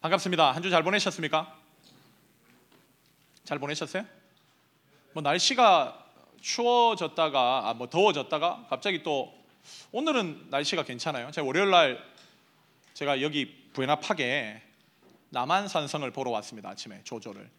반갑습니다. 0.00 0.52
한 0.52 0.62
주 0.62 0.70
잘 0.70 0.82
보내셨습니까? 0.82 1.54
잘 3.44 3.58
보내셨어요? 3.58 4.04
뭐 5.12 5.22
날씨가 5.22 6.06
추워졌다가 6.40 7.68
아, 7.68 7.74
뭐 7.74 7.88
더워졌다가 7.90 8.66
갑자기 8.70 9.02
또 9.02 9.32
오늘은 9.92 10.46
날씨가 10.48 10.84
괜찮아요. 10.84 11.30
제가 11.32 11.46
월요일 11.46 11.70
날 11.70 12.02
제가 12.94 13.20
여기 13.20 13.68
부에나팍에 13.74 14.62
남한산성을 15.30 16.10
보러 16.12 16.30
왔습니다. 16.30 16.70
아침에 16.70 17.02
조조를 17.04 17.50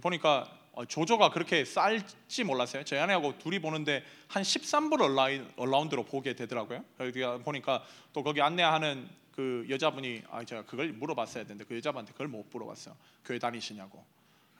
보니까 0.00 0.48
어, 0.72 0.84
조조가 0.84 1.30
그렇게 1.30 1.64
쌀지 1.64 2.44
몰랐어요. 2.44 2.84
저희 2.84 3.00
아내하고 3.00 3.38
둘이 3.38 3.58
보는데 3.58 4.04
한 4.28 4.42
13분 4.44 5.00
얼라인, 5.00 5.50
얼라운드로 5.56 6.04
보게 6.04 6.34
되더라고요. 6.34 6.84
보니까 7.44 7.82
또 8.12 8.22
거기 8.22 8.40
안내하는 8.40 9.08
그 9.34 9.66
여자분이 9.68 10.22
아 10.30 10.44
제가 10.44 10.64
그걸 10.64 10.92
물어봤어야 10.92 11.42
되는데 11.42 11.64
그 11.64 11.74
여자분한테 11.76 12.12
그걸 12.12 12.28
못 12.28 12.46
물어봤어요. 12.52 12.94
교회 13.24 13.38
다니시냐고. 13.38 14.04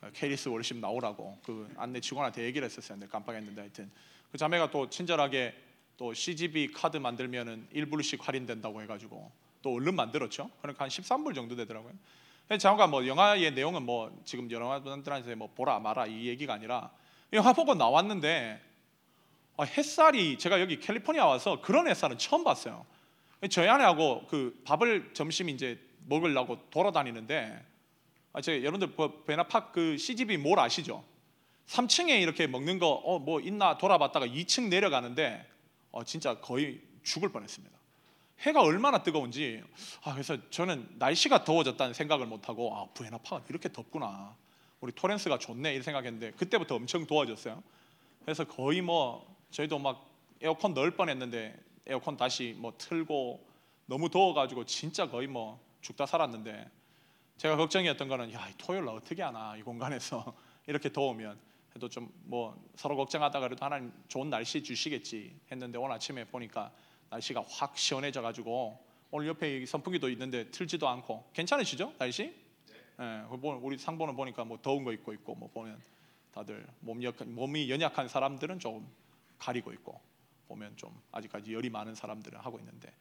어, 0.01 0.09
케리스 0.13 0.49
월십 0.49 0.77
나오라고 0.77 1.37
그 1.45 1.73
안내 1.77 2.01
직원한테 2.01 2.43
얘기를 2.43 2.65
했었어요. 2.65 2.99
근데 2.99 3.09
깜빡했는데 3.09 3.61
하여튼 3.61 3.89
그 4.31 4.37
자매가 4.37 4.71
또 4.71 4.89
친절하게 4.89 5.55
또 5.95 6.13
CGV 6.13 6.73
카드 6.73 6.97
만들면은 6.97 7.69
1불씩 7.73 8.21
할인된다고 8.21 8.81
해가지고 8.81 9.31
또 9.61 9.73
얼른 9.75 9.95
만들었죠. 9.95 10.51
그러니까 10.61 10.83
한 10.83 10.89
13불 10.89 11.33
정도 11.33 11.55
되더라고요. 11.55 11.93
잠깐 12.59 12.91
뭐 12.91 13.07
영화의 13.07 13.53
내용은 13.53 13.83
뭐 13.83 14.11
지금 14.25 14.51
여러 14.51 14.81
분들한테 14.81 15.35
뭐 15.35 15.49
보라 15.55 15.79
마라 15.79 16.05
이 16.05 16.27
얘기가 16.27 16.53
아니라 16.53 16.91
영화 17.31 17.53
보고 17.53 17.73
나왔는데 17.75 18.61
아, 19.55 19.63
햇살이 19.63 20.37
제가 20.37 20.59
여기 20.59 20.81
캘리포니아 20.81 21.25
와서 21.25 21.61
그런 21.61 21.87
햇살은 21.87 22.17
처음 22.17 22.43
봤어요. 22.43 22.85
저희 23.49 23.67
아내하고 23.67 24.25
그 24.27 24.59
밥을 24.65 25.11
점심 25.13 25.49
이제 25.49 25.79
먹으려고 26.07 26.59
돌아다니는데 26.69 27.63
아, 28.33 28.41
제 28.41 28.63
여러분들 28.63 28.93
베나팍 29.25 29.71
그 29.71 29.97
CGV 29.97 30.37
몰 30.37 30.59
아시죠? 30.59 31.03
3층에 31.67 32.21
이렇게 32.21 32.47
먹는 32.47 32.79
거 32.79 33.01
어 33.03 33.19
뭐 33.19 33.39
있나 33.39 33.77
돌아봤다가 33.77 34.27
2층 34.27 34.67
내려가는데 34.69 35.45
어 35.91 36.03
진짜 36.03 36.35
거의 36.39 36.81
죽을 37.03 37.29
뻔했습니다. 37.29 37.75
해가 38.41 38.61
얼마나 38.61 39.01
뜨거운지 39.01 39.63
아 40.03 40.13
그래서 40.13 40.37
저는 40.49 40.87
날씨가 40.99 41.43
더워졌다는 41.43 41.93
생각을 41.93 42.25
못 42.25 42.49
하고 42.49 42.75
아 42.75 42.85
부에나파가 42.93 43.43
이렇게 43.49 43.71
덥구나 43.71 44.35
우리 44.81 44.91
토렌스가 44.91 45.39
좋네 45.39 45.71
이런 45.71 45.83
생각했는데 45.83 46.31
그때부터 46.31 46.75
엄청 46.75 47.07
더워졌어요. 47.07 47.63
그래서 48.23 48.43
거의 48.43 48.81
뭐 48.81 49.25
저희도 49.51 49.79
막 49.79 50.05
에어컨 50.41 50.73
넣을 50.73 50.91
뻔했는데 50.91 51.55
에어컨 51.87 52.17
다시 52.17 52.55
뭐 52.57 52.73
틀고 52.77 53.45
너무 53.85 54.09
더워가지고 54.09 54.65
진짜 54.65 55.09
거의 55.09 55.27
뭐 55.27 55.59
죽다 55.81 56.05
살았는데 56.05 56.69
제가 57.37 57.57
걱정이었던 57.57 58.07
거는 58.07 58.33
야 58.33 58.47
토요일 58.57 58.85
날 58.85 58.95
어떻게 58.95 59.21
하나 59.21 59.55
이 59.55 59.61
공간에서 59.61 60.35
이렇게 60.67 60.91
더우면 60.91 61.39
해도 61.75 61.89
좀 61.89 62.09
뭐 62.25 62.57
서로 62.75 62.95
걱정하다가 62.95 63.47
그래도 63.47 63.63
하나님 63.65 63.91
좋은 64.07 64.29
날씨 64.29 64.63
주시겠지 64.63 65.39
했는데 65.51 65.77
오늘 65.77 65.95
아침에 65.95 66.25
보니까 66.25 66.71
날씨가 67.09 67.43
확 67.47 67.77
시원해져 67.77 68.21
가지고 68.21 68.77
오늘 69.11 69.27
옆에 69.27 69.65
선풍기도 69.65 70.09
있는데 70.09 70.49
틀지도 70.51 70.87
않고 70.87 71.29
괜찮으시죠 71.33 71.93
날씨? 71.97 72.33
네. 72.97 73.23
우리 73.61 73.77
상보는 73.77 74.15
보니까 74.15 74.43
뭐 74.43 74.57
더운 74.61 74.83
거 74.83 74.91
입고 74.91 75.13
있고 75.13 75.35
뭐 75.35 75.49
보면 75.53 75.79
다들 76.33 76.65
몸 76.79 77.01
약, 77.03 77.15
몸이 77.23 77.69
연약한 77.69 78.07
사람들은 78.07 78.59
조금 78.59 78.85
가리고 79.37 79.71
있고 79.73 79.99
보면 80.47 80.77
좀 80.77 80.89
아직까지 81.11 81.53
열이 81.53 81.69
많은 81.69 81.95
사람들은 81.95 82.39
하고 82.39 82.59
있는데 82.59 82.91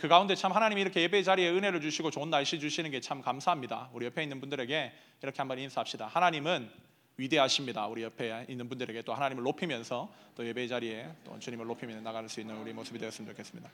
그 0.00 0.06
가운데 0.06 0.36
참 0.36 0.52
하나님이 0.52 0.80
이렇게 0.80 1.00
예배 1.02 1.24
자리에 1.24 1.50
은혜를 1.50 1.80
주시고 1.80 2.10
좋은 2.12 2.30
날씨 2.30 2.60
주시는 2.60 2.90
게 2.90 3.00
참 3.00 3.20
감사합니다. 3.20 3.90
우리 3.92 4.06
옆에 4.06 4.22
있는 4.22 4.40
분들에게 4.40 4.92
이렇게 5.22 5.36
한번 5.38 5.58
인사합시다. 5.58 6.06
하나님은 6.06 6.70
위대하십니다. 7.16 7.86
우리 7.88 8.02
옆에 8.02 8.46
있는 8.48 8.68
분들에게 8.68 9.02
또 9.02 9.12
하나님을 9.12 9.42
높이면서 9.42 10.12
또 10.36 10.46
예배 10.46 10.68
자리에 10.68 11.10
또 11.24 11.38
주님을 11.38 11.66
높이며 11.66 12.00
나갈 12.00 12.28
수 12.28 12.40
있는 12.40 12.56
우리 12.58 12.72
모습이 12.72 12.98
되었으면 12.98 13.30
좋겠습니다. 13.32 13.70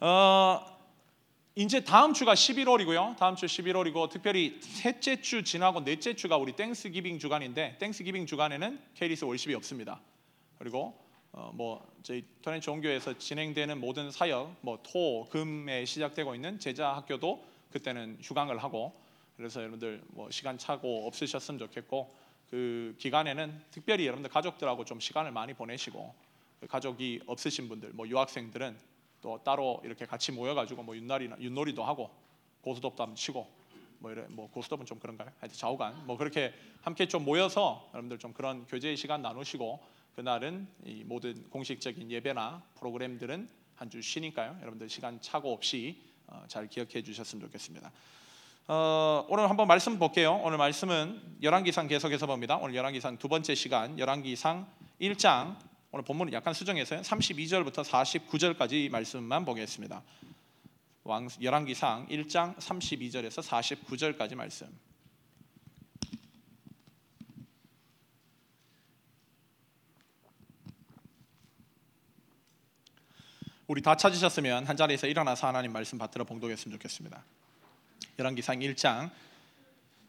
어, 0.00 0.78
이제 1.54 1.82
다음 1.82 2.12
주가 2.12 2.34
11월이고요. 2.34 3.16
다음 3.16 3.34
주 3.34 3.46
11월이고 3.46 4.10
특별히 4.10 4.60
셋째 4.60 5.20
주 5.20 5.42
지나고 5.42 5.82
넷째 5.84 6.14
주가 6.14 6.36
우리 6.36 6.52
Thanksgiving 6.52 7.18
주간인데 7.18 7.78
Thanksgiving 7.78 8.26
주간에는 8.26 8.78
케이리스 8.94 9.24
worship이 9.24 9.54
없습니다. 9.54 10.00
그리고 10.58 10.96
어, 11.38 11.52
뭐 11.54 11.86
저희 12.02 12.24
토렌 12.42 12.60
종교에서 12.60 13.16
진행되는 13.16 13.78
모든 13.78 14.10
사역, 14.10 14.56
뭐 14.60 14.80
토, 14.82 15.24
금에 15.30 15.84
시작되고 15.84 16.34
있는 16.34 16.58
제자 16.58 16.96
학교도 16.96 17.44
그때는 17.70 18.18
휴강을 18.20 18.58
하고 18.58 18.92
그래서 19.36 19.60
여러분들 19.60 20.02
뭐 20.08 20.28
시간 20.32 20.58
착오 20.58 21.06
없으셨으면 21.06 21.60
좋겠고 21.60 22.12
그 22.50 22.96
기간에는 22.98 23.62
특별히 23.70 24.06
여러분들 24.06 24.32
가족들하고 24.32 24.84
좀 24.84 24.98
시간을 24.98 25.30
많이 25.30 25.54
보내시고 25.54 26.12
그 26.58 26.66
가족이 26.66 27.20
없으신 27.26 27.68
분들, 27.68 27.90
뭐 27.92 28.08
유학생들은 28.08 28.76
또 29.22 29.40
따로 29.44 29.80
이렇게 29.84 30.06
같이 30.06 30.32
모여가지고 30.32 30.82
뭐 30.82 30.96
윷놀이나 30.96 31.36
윷놀이도 31.38 31.84
하고 31.84 32.10
고스톱도 32.62 33.00
한번 33.00 33.14
치고 33.14 33.48
뭐 34.00 34.10
이래 34.10 34.24
뭐 34.28 34.50
고스톱은 34.50 34.86
좀 34.86 34.98
그런가요? 34.98 35.30
하여튼 35.38 35.56
좌우간 35.56 36.04
뭐 36.04 36.16
그렇게 36.16 36.52
함께 36.82 37.06
좀 37.06 37.24
모여서 37.24 37.88
여러분들 37.92 38.18
좀 38.18 38.32
그런 38.32 38.66
교제의 38.66 38.96
시간 38.96 39.22
나누시고 39.22 39.97
그날은 40.18 40.66
이 40.84 41.04
모든 41.04 41.48
공식적인 41.48 42.10
예배나 42.10 42.64
프로그램들은 42.80 43.48
한 43.76 43.88
주 43.88 44.02
쉬니까요. 44.02 44.58
여러분들 44.62 44.88
시간 44.88 45.20
차고 45.20 45.52
없이 45.52 46.02
어, 46.26 46.42
잘 46.48 46.66
기억해 46.66 47.04
주셨으면 47.04 47.46
좋겠습니다. 47.46 47.92
어, 48.66 49.24
오늘 49.28 49.48
한번 49.48 49.68
말씀 49.68 49.96
볼게요. 49.96 50.40
오늘 50.42 50.58
말씀은 50.58 51.36
열왕기상 51.40 51.86
계속해서 51.86 52.26
봅니다. 52.26 52.56
오늘 52.56 52.74
열왕기상 52.74 53.18
두 53.18 53.28
번째 53.28 53.54
시간 53.54 53.96
열왕기상 53.96 54.66
1장 55.00 55.56
오늘 55.92 56.04
본문은 56.04 56.32
약간 56.32 56.52
수정해서요. 56.52 57.02
32절부터 57.02 57.84
49절까지 57.84 58.90
말씀만 58.90 59.44
보겠습니다. 59.44 60.02
왕 61.04 61.28
열왕기상 61.40 62.08
1장 62.08 62.56
32절에서 62.56 63.40
49절까지 63.40 64.34
말씀. 64.34 64.66
우리 73.68 73.82
다 73.82 73.94
찾으셨으면 73.94 74.64
한 74.64 74.78
자리에서 74.78 75.06
일어나서 75.06 75.46
하나님 75.46 75.74
말씀 75.74 75.98
받들어 75.98 76.24
봉독했으면 76.24 76.72
좋겠습니다. 76.78 77.22
열왕기상 78.18 78.60
1장 78.60 79.10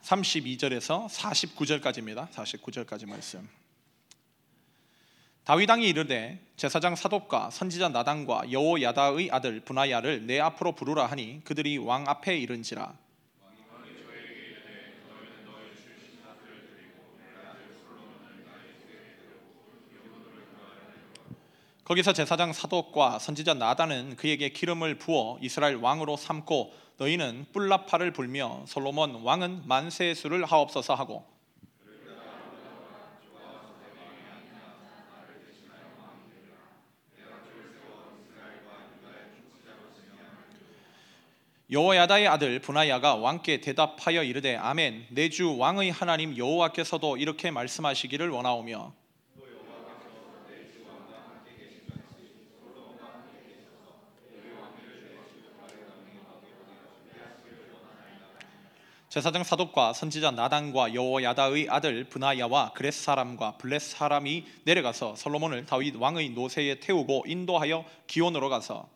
32절에서 0.02 1.10
49절까지입니다. 1.10 2.30
49절까지 2.30 3.06
말씀. 3.06 3.50
다윗 5.44 5.70
왕이 5.70 5.90
이르되 5.90 6.40
제사장 6.56 6.96
사독과 6.96 7.50
선지자 7.50 7.90
나단과 7.90 8.50
여호야다의 8.50 9.30
아들 9.30 9.60
분하야를 9.60 10.26
내 10.26 10.40
앞으로 10.40 10.72
부르라 10.72 11.08
하니 11.08 11.42
그들이 11.44 11.80
왕 11.80 12.08
앞에 12.08 12.38
이른지라 12.38 12.96
거기서 21.90 22.14
제사장 22.14 22.54
사독과 22.54 23.18
선지자 23.18 23.56
나단은 23.56 24.16
그에게 24.16 24.50
기름을 24.50 25.00
부어 25.00 25.40
이스라엘 25.42 25.76
왕으로 25.78 26.18
삼고 26.18 26.72
너희는 26.98 27.48
뿔라파를 27.52 28.14
불며 28.14 28.64
솔로몬 28.68 29.24
왕은 29.24 29.64
만세 29.66 30.14
수를 30.14 30.46
하옵소서 30.46 30.94
하고. 30.94 31.26
여호야다의 41.72 42.28
아들 42.28 42.60
분하야가 42.60 43.16
왕께 43.16 43.62
대답하여 43.62 44.22
이르되 44.22 44.56
아멘. 44.56 45.08
내 45.10 45.30
주 45.30 45.58
왕의 45.58 45.90
하나님 45.92 46.38
여호와께서도 46.38 47.18
이렇게 47.18 47.50
말씀하시기를 47.50 48.30
원하오며 48.30 48.99
제사장 59.10 59.44
사독과 59.44 59.94
선지자 59.94 60.30
나단과 60.30 60.94
여호야다의 60.94 61.68
아들 61.68 62.04
브나야와 62.04 62.74
그렛 62.74 62.94
사람과 62.94 63.58
블렛 63.58 63.82
사람이 63.82 64.46
내려가서 64.66 65.16
솔로몬을 65.16 65.66
다윗 65.66 65.96
왕의 65.96 66.30
노새에 66.30 66.80
태우고 66.80 67.24
인도하여 67.26 67.86
기온으로 68.06 68.50
가서 68.50 68.88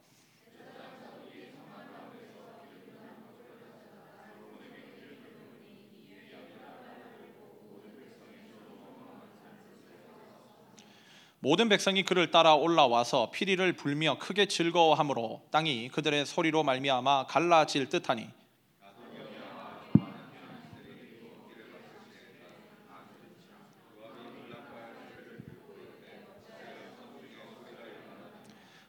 모든 11.39 11.69
백성이 11.69 12.04
그를 12.04 12.30
따라 12.30 12.54
올라와서 12.54 13.31
피리를 13.31 13.74
불며 13.74 14.19
크게 14.19 14.45
즐거워하므로 14.45 15.42
땅이 15.50 15.89
그들의 15.89 16.27
소리로 16.27 16.62
말미암아 16.62 17.25
갈라질 17.25 17.89
듯하니 17.89 18.43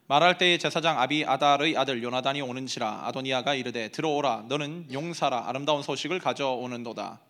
말할 0.06 0.36
때에 0.36 0.58
제사장 0.58 1.00
아비 1.00 1.24
아달의 1.24 1.78
아들 1.78 2.02
요나단이 2.02 2.42
오는지라 2.42 3.06
아도니아가 3.06 3.54
이르되 3.54 3.88
들어오라 3.88 4.44
너는 4.48 4.92
용사라 4.92 5.48
아름다운 5.48 5.82
소식을 5.82 6.18
가져오는도다. 6.18 7.20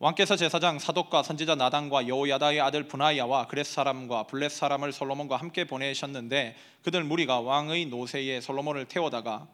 왕께서 0.00 0.34
제사장 0.34 0.80
사독과 0.80 1.22
선지자 1.22 1.54
나단과 1.54 2.08
여호야다의 2.08 2.60
아들 2.60 2.88
분하야와 2.88 3.46
그렛 3.46 3.64
사람과 3.64 4.24
블렛 4.24 4.50
사람을 4.50 4.90
솔로몬과 4.90 5.36
함께 5.36 5.64
보내셨는데 5.64 6.56
그들 6.82 7.04
무리가 7.04 7.38
왕의 7.38 7.86
노새에 7.86 8.40
솔로몬을 8.40 8.86
태워다가 8.86 9.46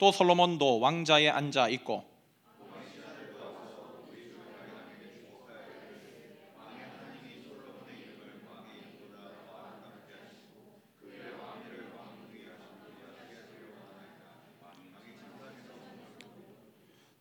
또 0.00 0.10
솔로몬도 0.10 0.80
왕자에 0.80 1.28
앉아 1.28 1.68
있고 1.68 2.08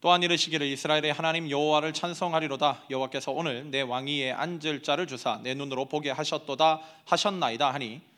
또한 0.01 0.23
이르시기를 0.23 0.65
이스라엘의 0.65 1.11
하나님 1.11 1.49
여호와를 1.49 1.91
찬송하리로다. 1.91 2.83
여호와께서 2.89 3.33
오늘 3.33 3.69
내 3.69 3.81
왕위에 3.81 4.31
앉을 4.31 4.81
자를 4.81 5.05
주사 5.05 5.41
내 5.43 5.53
눈으로 5.53 5.85
보게 5.85 6.09
하셨도다 6.11 6.79
하셨나이다 7.03 7.73
하니 7.73 8.08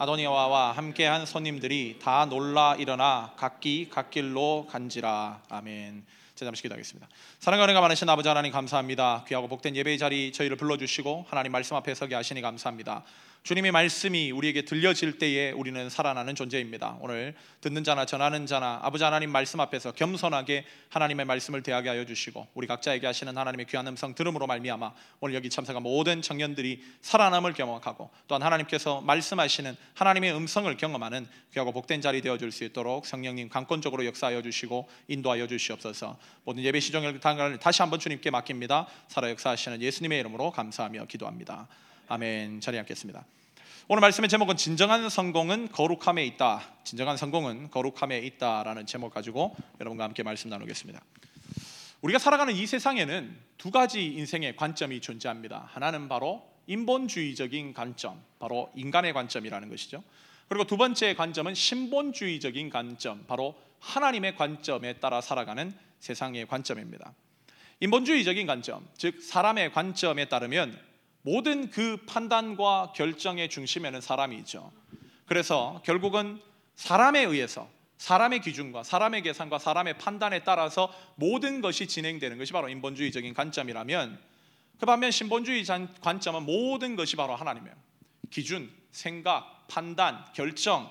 아도니아와 0.00 0.72
함께한 0.72 1.26
손님들이 1.26 1.98
다 2.02 2.24
놀라 2.24 2.74
일어나 2.74 3.34
각기 3.36 3.90
갓길로 3.90 4.66
간지라 4.70 5.42
아멘. 5.50 6.06
제 6.34 6.46
잠시 6.46 6.62
기도하겠습니다. 6.62 7.06
사랑과 7.38 7.64
은혜가 7.64 7.82
많으신 7.82 8.08
아버지 8.08 8.26
하나님 8.26 8.50
감사합니다. 8.50 9.26
귀하고 9.28 9.46
복된 9.46 9.76
예배의 9.76 9.98
자리 9.98 10.32
저희를 10.32 10.56
불러주시고 10.56 11.26
하나님 11.28 11.52
말씀 11.52 11.76
앞에 11.76 11.94
서게 11.94 12.14
하시니 12.14 12.40
감사합니다. 12.40 13.04
주님의 13.42 13.72
말씀이 13.72 14.30
우리에게 14.32 14.62
들려질 14.62 15.18
때에 15.18 15.50
우리는 15.52 15.88
살아나는 15.88 16.34
존재입니다. 16.34 16.98
오늘 17.00 17.34
듣는 17.62 17.84
자나 17.84 18.04
전하는 18.04 18.44
자나 18.44 18.80
아버지 18.82 19.02
하나님 19.02 19.30
말씀 19.30 19.60
앞에서 19.60 19.92
겸손하게 19.92 20.66
하나님의 20.90 21.24
말씀을 21.24 21.62
대하게 21.62 21.88
하여 21.88 22.04
주시고 22.04 22.48
우리 22.52 22.66
각자에게 22.66 23.06
하시는 23.06 23.36
하나님의 23.36 23.66
귀한 23.66 23.86
음성 23.86 24.14
들음으로 24.14 24.46
말미암아 24.46 24.92
오늘 25.20 25.34
여기 25.34 25.48
참석한 25.48 25.82
모든 25.82 26.20
청년들이 26.20 26.82
살아남을 27.00 27.54
경험하고 27.54 28.10
또한 28.28 28.42
하나님께서 28.42 29.00
말씀하시는 29.00 29.74
하나님의 29.94 30.34
음성을 30.34 30.76
경험하는 30.76 31.26
귀하고 31.52 31.72
복된 31.72 32.02
자리 32.02 32.20
되어 32.20 32.36
줄 32.36 32.50
수 32.50 32.64
있도록 32.64 33.06
성령님 33.06 33.48
강권적으로 33.48 34.04
역사하여 34.06 34.42
주시고 34.42 34.88
인도하여 35.08 35.46
주시옵소서. 35.46 36.18
모든 36.44 36.64
예배 36.64 36.80
시종을 36.80 37.20
다시 37.60 37.80
한번 37.80 38.00
주님께 38.00 38.30
맡깁니다. 38.30 38.88
살아 39.08 39.30
역사하시는 39.30 39.80
예수님의 39.80 40.18
이름으로 40.20 40.50
감사하며 40.50 41.06
기도합니다. 41.06 41.68
아멘. 42.12 42.60
자리 42.60 42.76
앉겠습니다. 42.76 43.24
오늘 43.86 44.00
말씀의 44.00 44.28
제목은 44.28 44.56
진정한 44.56 45.08
성공은 45.08 45.68
거룩함에 45.70 46.24
있다. 46.26 46.60
진정한 46.82 47.16
성공은 47.16 47.70
거룩함에 47.70 48.18
있다라는 48.18 48.84
제목 48.86 49.14
가지고 49.14 49.54
여러분과 49.78 50.02
함께 50.02 50.24
말씀 50.24 50.50
나누겠습니다. 50.50 51.00
우리가 52.00 52.18
살아가는 52.18 52.52
이 52.52 52.66
세상에는 52.66 53.38
두 53.58 53.70
가지 53.70 54.06
인생의 54.06 54.56
관점이 54.56 55.00
존재합니다. 55.00 55.68
하나는 55.70 56.08
바로 56.08 56.42
인본주의적인 56.66 57.74
관점, 57.74 58.20
바로 58.40 58.72
인간의 58.74 59.12
관점이라는 59.12 59.68
것이죠. 59.68 60.02
그리고 60.48 60.64
두 60.64 60.76
번째 60.76 61.14
관점은 61.14 61.54
신본주의적인 61.54 62.70
관점, 62.70 63.24
바로 63.28 63.54
하나님의 63.78 64.34
관점에 64.34 64.94
따라 64.94 65.20
살아가는 65.20 65.72
세상의 66.00 66.48
관점입니다. 66.48 67.14
인본주의적인 67.78 68.48
관점, 68.48 68.84
즉 68.96 69.22
사람의 69.22 69.72
관점에 69.72 70.24
따르면 70.24 70.89
모든 71.22 71.70
그 71.70 71.98
판단과 72.06 72.92
결정의 72.94 73.48
중심에는 73.48 74.00
사람이 74.00 74.36
있죠. 74.38 74.72
그래서 75.26 75.80
결국은 75.84 76.40
사람에 76.76 77.22
의해서 77.22 77.68
사람의 77.98 78.40
기준과 78.40 78.82
사람의 78.82 79.22
계산과 79.22 79.58
사람의 79.58 79.98
판단에 79.98 80.42
따라서 80.42 80.92
모든 81.16 81.60
것이 81.60 81.86
진행되는 81.86 82.38
것이 82.38 82.52
바로 82.52 82.70
인본주의적인 82.70 83.34
관점이라면 83.34 84.18
그 84.78 84.86
반면 84.86 85.10
신본주의 85.10 85.64
관점은 86.00 86.44
모든 86.44 86.96
것이 86.96 87.16
바로 87.16 87.36
하나님이에요. 87.36 87.76
기준, 88.30 88.70
생각, 88.90 89.68
판단, 89.68 90.24
결정, 90.34 90.90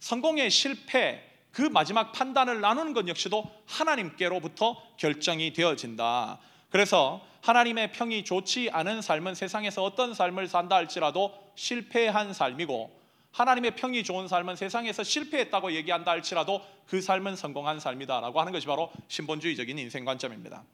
성공의 0.00 0.50
실패, 0.50 1.22
그 1.52 1.62
마지막 1.62 2.12
판단을 2.12 2.62
나누는 2.62 2.94
것 2.94 3.06
역시도 3.06 3.50
하나님께로부터 3.66 4.82
결정이 4.96 5.52
되어진다. 5.52 6.38
그래서 6.70 7.20
하나님의 7.42 7.92
평이 7.92 8.24
좋지 8.24 8.70
않은 8.72 9.00
삶은 9.00 9.34
세상에서 9.34 9.82
어떤 9.82 10.14
삶을 10.14 10.48
산다 10.48 10.76
할지라도 10.76 11.32
실패한 11.54 12.32
삶이고 12.32 12.98
하나님의 13.32 13.76
평이 13.76 14.04
좋은 14.04 14.26
삶은 14.26 14.56
세상에서 14.56 15.04
실패했다고 15.04 15.72
얘기한다 15.72 16.10
할지라도 16.10 16.60
그 16.86 17.00
삶은 17.00 17.36
성공한 17.36 17.78
삶이다라고 17.78 18.40
하는 18.40 18.52
것이 18.52 18.66
바로 18.66 18.90
신본주의적인 19.08 19.78
인생 19.78 20.04
관점입니다. 20.04 20.64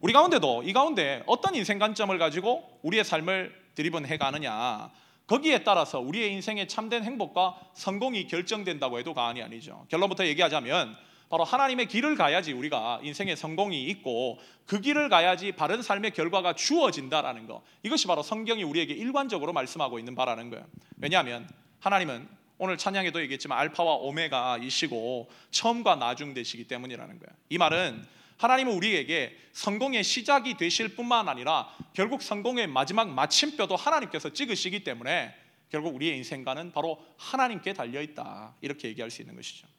우리 0.00 0.12
가운데도 0.12 0.64
이 0.64 0.72
가운데 0.72 1.22
어떤 1.26 1.54
인생 1.54 1.78
관점을 1.78 2.16
가지고 2.18 2.78
우리의 2.82 3.04
삶을 3.04 3.54
드리븐 3.74 4.06
해 4.06 4.18
가느냐 4.18 4.90
거기에 5.26 5.64
따라서 5.64 6.00
우리의 6.00 6.32
인생의 6.32 6.68
참된 6.68 7.02
행복과 7.02 7.58
성공이 7.72 8.26
결정된다고 8.26 8.98
해도 8.98 9.14
과언이 9.14 9.42
아니죠. 9.42 9.86
결론부터 9.88 10.26
얘기하자면 10.26 10.94
바로 11.34 11.42
하나님의 11.42 11.88
길을 11.88 12.14
가야지 12.14 12.52
우리가 12.52 13.00
인생의 13.02 13.34
성공이 13.34 13.82
있고 13.86 14.38
그 14.66 14.80
길을 14.80 15.08
가야지 15.08 15.50
바른 15.50 15.82
삶의 15.82 16.12
결과가 16.12 16.52
주어진다라는 16.52 17.48
거. 17.48 17.64
이것이 17.82 18.06
바로 18.06 18.22
성경이 18.22 18.62
우리에게 18.62 18.94
일관적으로 18.94 19.52
말씀하고 19.52 19.98
있는 19.98 20.14
바라는 20.14 20.50
거예요. 20.50 20.64
왜냐하면 20.98 21.48
하나님은 21.80 22.28
오늘 22.58 22.78
찬양에도 22.78 23.20
얘기했지만 23.22 23.58
알파와 23.58 23.94
오메가이시고 23.94 25.28
처음과 25.50 25.96
나중 25.96 26.34
되시기 26.34 26.68
때문이라는 26.68 27.18
거예요. 27.18 27.36
이 27.48 27.58
말은 27.58 28.04
하나님은 28.36 28.72
우리에게 28.72 29.36
성공의 29.54 30.04
시작이 30.04 30.56
되실 30.56 30.94
뿐만 30.94 31.28
아니라 31.28 31.68
결국 31.94 32.22
성공의 32.22 32.68
마지막 32.68 33.08
마침표도 33.08 33.74
하나님께서 33.74 34.32
찍으시기 34.32 34.84
때문에 34.84 35.34
결국 35.68 35.96
우리의 35.96 36.16
인생과는 36.18 36.70
바로 36.70 37.04
하나님께 37.16 37.72
달려 37.72 38.00
있다. 38.00 38.54
이렇게 38.60 38.86
얘기할 38.86 39.10
수 39.10 39.20
있는 39.20 39.34
것이죠. 39.34 39.73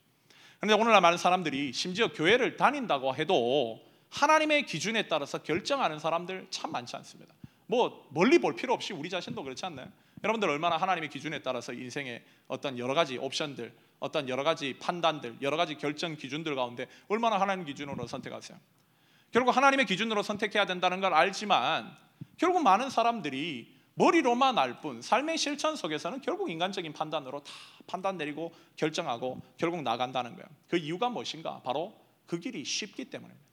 그런데 0.59 0.81
오늘날 0.81 1.01
많은 1.01 1.17
사람들이 1.17 1.73
심지어 1.73 2.11
교회를 2.11 2.57
다닌다고 2.57 3.15
해도 3.15 3.81
하나님의 4.09 4.65
기준에 4.65 5.07
따라서 5.07 5.39
결정하는 5.39 5.99
사람들 5.99 6.47
참 6.49 6.71
많지 6.71 6.95
않습니다. 6.95 7.33
뭐 7.67 8.07
멀리 8.11 8.39
볼 8.39 8.55
필요 8.55 8.73
없이 8.73 8.93
우리 8.93 9.09
자신도 9.09 9.43
그렇지 9.43 9.65
않나요? 9.65 9.87
여러분들 10.23 10.49
얼마나 10.49 10.77
하나님의 10.77 11.09
기준에 11.09 11.39
따라서 11.41 11.73
인생의 11.73 12.23
어떤 12.47 12.79
여러 12.79 12.93
가지 12.93 13.17
옵션들, 13.17 13.73
어떤 13.99 14.29
여러 14.29 14.43
가지 14.43 14.77
판단들, 14.79 15.37
여러 15.41 15.57
가지 15.57 15.75
결정 15.75 16.15
기준들 16.15 16.55
가운데 16.55 16.87
얼마나 17.07 17.39
하나님 17.39 17.65
기준으로 17.65 18.07
선택하세요? 18.07 18.57
결국 19.31 19.55
하나님의 19.55 19.85
기준으로 19.85 20.23
선택해야 20.23 20.65
된다는 20.65 21.01
걸 21.01 21.13
알지만 21.13 21.95
결국 22.37 22.63
많은 22.63 22.89
사람들이 22.89 23.74
머리로만 23.95 24.57
알 24.57 24.81
뿐 24.81 25.01
삶의 25.01 25.37
실천 25.37 25.75
속에서는 25.75 26.21
결국 26.21 26.49
인간적인 26.49 26.93
판단으로 26.93 27.43
다 27.43 27.51
판단 27.87 28.17
내리고 28.17 28.53
결정하고 28.75 29.41
결국 29.57 29.81
나간다는 29.81 30.35
거예요. 30.35 30.45
그 30.67 30.77
이유가 30.77 31.09
무엇인가? 31.09 31.61
바로 31.63 31.95
그 32.25 32.39
길이 32.39 32.63
쉽기 32.65 33.05
때문입니다. 33.05 33.45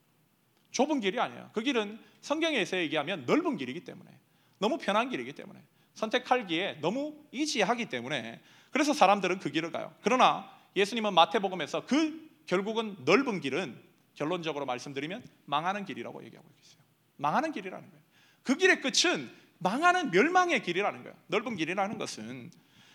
좁은 0.73 1.01
길이 1.01 1.21
아니에요. 1.21 1.51
그 1.53 1.63
길은 1.63 1.99
성경에서 2.23 2.79
얘기하면 2.79 3.25
넓은 3.27 3.57
길이기 3.57 3.85
때문에 3.85 4.11
너무 4.59 4.79
편한 4.79 5.11
길이기 5.11 5.33
때문에 5.33 5.61
선택하기에 5.95 6.79
너무 6.81 7.15
이지하기 7.31 7.87
때문에 7.87 8.41
그래서 8.71 8.95
사람들은 8.95 9.39
그 9.39 9.51
길을 9.51 9.71
가요. 9.71 9.95
그러나 10.03 10.51
예수님은 10.75 11.15
마태복음에서 11.15 11.87
그 11.87 12.31
결국은 12.47 12.97
넓은 13.05 13.41
길은 13.41 13.81
결론적으로 14.15 14.67
말씀드리면 14.67 15.23
망하는 15.45 15.85
길이라고 15.85 16.25
얘기하고 16.25 16.49
있어요. 16.63 16.83
망하는 17.17 17.53
길이라는 17.53 17.89
거예요. 17.89 18.03
그 18.43 18.57
길의 18.57 18.81
끝은 18.81 19.31
망하는 19.63 20.11
멸망의 20.11 20.63
길이라는 20.63 21.03
거예요. 21.03 21.17
넓은 21.29 21.57
길이라는 21.57 21.99
것은 21.99 22.51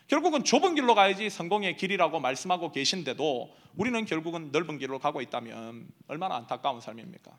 결국은 0.08 0.44
좁은 0.44 0.76
길로 0.76 0.96
가야지 0.96 1.30
성공의 1.30 1.76
길이라고 1.78 2.20
말씀하고 2.20 2.72
계신데도 2.72 3.54
우리는 3.76 4.06
결국은 4.06 4.52
넓은 4.52 4.78
길로 4.78 5.00
가고 5.00 5.22
있다면 5.22 5.88
얼마나 6.08 6.36
안타까운 6.36 6.82
삶입니까? 6.82 7.32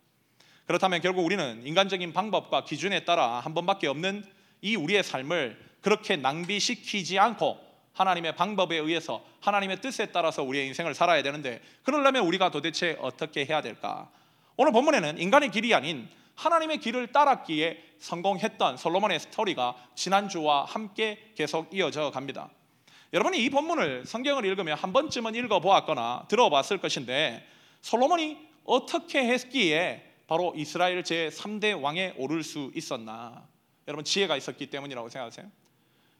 그렇다면 0.66 1.00
결국 1.00 1.24
우리는 1.24 1.66
인간적인 1.66 2.12
방법과 2.12 2.64
기준에 2.64 3.04
따라 3.04 3.40
한 3.40 3.54
번밖에 3.54 3.86
없는 3.86 4.24
이 4.60 4.76
우리의 4.76 5.02
삶을 5.02 5.58
그렇게 5.80 6.16
낭비시키지 6.16 7.18
않고 7.18 7.58
하나님의 7.94 8.36
방법에 8.36 8.76
의해서 8.76 9.24
하나님의 9.40 9.80
뜻에 9.80 10.06
따라서 10.06 10.42
우리의 10.42 10.66
인생을 10.68 10.94
살아야 10.94 11.22
되는데 11.22 11.62
그러려면 11.82 12.26
우리가 12.26 12.50
도대체 12.50 12.96
어떻게 13.00 13.44
해야 13.44 13.62
될까? 13.62 14.10
오늘 14.56 14.72
본문에는 14.72 15.18
인간의 15.18 15.50
길이 15.50 15.74
아닌 15.74 16.08
하나님의 16.34 16.78
길을 16.78 17.08
따랐기에 17.08 17.87
성공했던 17.98 18.76
솔로몬의 18.76 19.20
스토리가 19.20 19.76
지난주와 19.94 20.64
함께 20.64 21.32
계속 21.34 21.72
이어져 21.74 22.10
갑니다. 22.10 22.50
여러분이 23.12 23.42
이 23.42 23.50
본문을 23.50 24.04
성경을 24.06 24.44
읽으면 24.44 24.76
한 24.76 24.92
번쯤은 24.92 25.34
읽어보았거나 25.34 26.26
들어봤을 26.28 26.78
것인데 26.78 27.46
솔로몬이 27.80 28.36
어떻게 28.64 29.20
했기에 29.20 30.04
바로 30.26 30.52
이스라엘 30.54 31.02
제 31.04 31.30
3대 31.30 31.80
왕에 31.80 32.14
오를 32.18 32.42
수 32.42 32.70
있었나? 32.74 33.46
여러분 33.86 34.04
지혜가 34.04 34.36
있었기 34.36 34.66
때문이라고 34.66 35.08
생각하세요? 35.08 35.46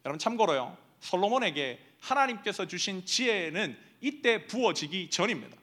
여러분 0.07 0.19
참고로요. 0.19 0.77
솔로몬에게 1.01 1.79
하나님께서 2.01 2.67
주신 2.67 3.05
지혜는 3.05 3.77
이때 4.01 4.47
부어지기 4.47 5.11
전입니다. 5.11 5.57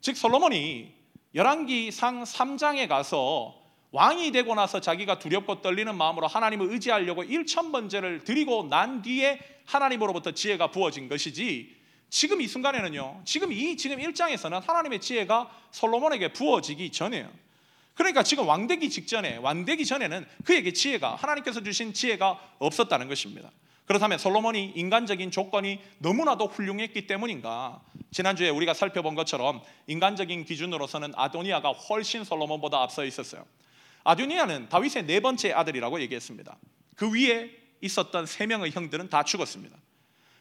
즉 0.00 0.16
솔로몬이 0.16 0.94
열왕기상 1.34 2.22
3장에 2.22 2.88
가서 2.88 3.65
왕이 3.96 4.30
되고 4.30 4.54
나서 4.54 4.78
자기가 4.78 5.18
두렵고 5.18 5.62
떨리는 5.62 5.96
마음으로 5.96 6.26
하나님을 6.26 6.70
의지하려고 6.70 7.24
일천 7.24 7.72
번제를 7.72 8.24
드리고 8.24 8.68
난 8.68 9.00
뒤에 9.00 9.40
하나님으로부터 9.64 10.32
지혜가 10.32 10.70
부어진 10.70 11.08
것이지 11.08 11.74
지금 12.10 12.42
이 12.42 12.46
순간에는요. 12.46 13.22
지금 13.24 13.52
이 13.52 13.74
지금 13.78 13.96
1장에서는 13.96 14.60
하나님의 14.60 15.00
지혜가 15.00 15.50
솔로몬에게 15.70 16.34
부어지기 16.34 16.92
전이에요. 16.92 17.26
그러니까 17.94 18.22
지금 18.22 18.46
왕되기 18.46 18.90
직전에 18.90 19.38
왕되기 19.38 19.86
전에는 19.86 20.26
그에게 20.44 20.74
지혜가 20.74 21.14
하나님께서 21.14 21.62
주신 21.62 21.94
지혜가 21.94 22.38
없었다는 22.58 23.08
것입니다. 23.08 23.50
그렇다면 23.86 24.18
솔로몬이 24.18 24.72
인간적인 24.76 25.30
조건이 25.30 25.80
너무나도 26.00 26.48
훌륭했기 26.48 27.06
때문인가? 27.06 27.80
지난주에 28.10 28.50
우리가 28.50 28.74
살펴본 28.74 29.14
것처럼 29.14 29.62
인간적인 29.86 30.44
기준으로서는 30.44 31.14
아도니아가 31.16 31.70
훨씬 31.70 32.24
솔로몬보다 32.24 32.82
앞서 32.82 33.06
있었어요. 33.06 33.46
아도니아는 34.06 34.68
다윗의 34.68 35.06
네 35.06 35.20
번째 35.20 35.52
아들이라고 35.52 36.00
얘기했습니다. 36.00 36.56
그 36.94 37.12
위에 37.12 37.50
있었던 37.80 38.26
세 38.26 38.46
명의 38.46 38.70
형들은 38.70 39.10
다 39.10 39.22
죽었습니다. 39.22 39.76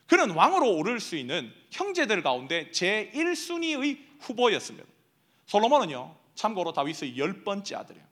그는 0.08 0.32
왕으로 0.32 0.76
오를 0.76 1.00
수 1.00 1.16
있는 1.16 1.52
형제들 1.72 2.22
가운데 2.22 2.72
제 2.72 3.12
1순위의 3.14 4.00
후보였습니다. 4.20 4.88
솔로몬은요, 5.48 6.16
참고로 6.36 6.74
다윗의 6.74 7.18
열 7.18 7.44
번째 7.44 7.76
아들이에요. 7.76 8.06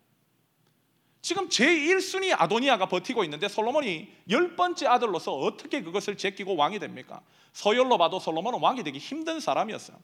지금 1.22 1.48
제1순위 1.48 2.36
아도니아가 2.38 2.88
버티고 2.88 3.24
있는데 3.24 3.48
솔로몬이 3.48 4.10
열 4.30 4.58
번째 4.58 4.88
아들로서 4.88 5.34
어떻게 5.34 5.82
그것을 5.82 6.18
제끼고 6.18 6.58
왕이 6.58 6.80
됩니까? 6.80 7.22
서열로 7.54 7.98
봐도 7.98 8.20
솔로몬은 8.20 8.60
왕이 8.60 8.84
되기 8.84 9.00
힘든 9.00 9.40
사람이었어요. 9.40 9.98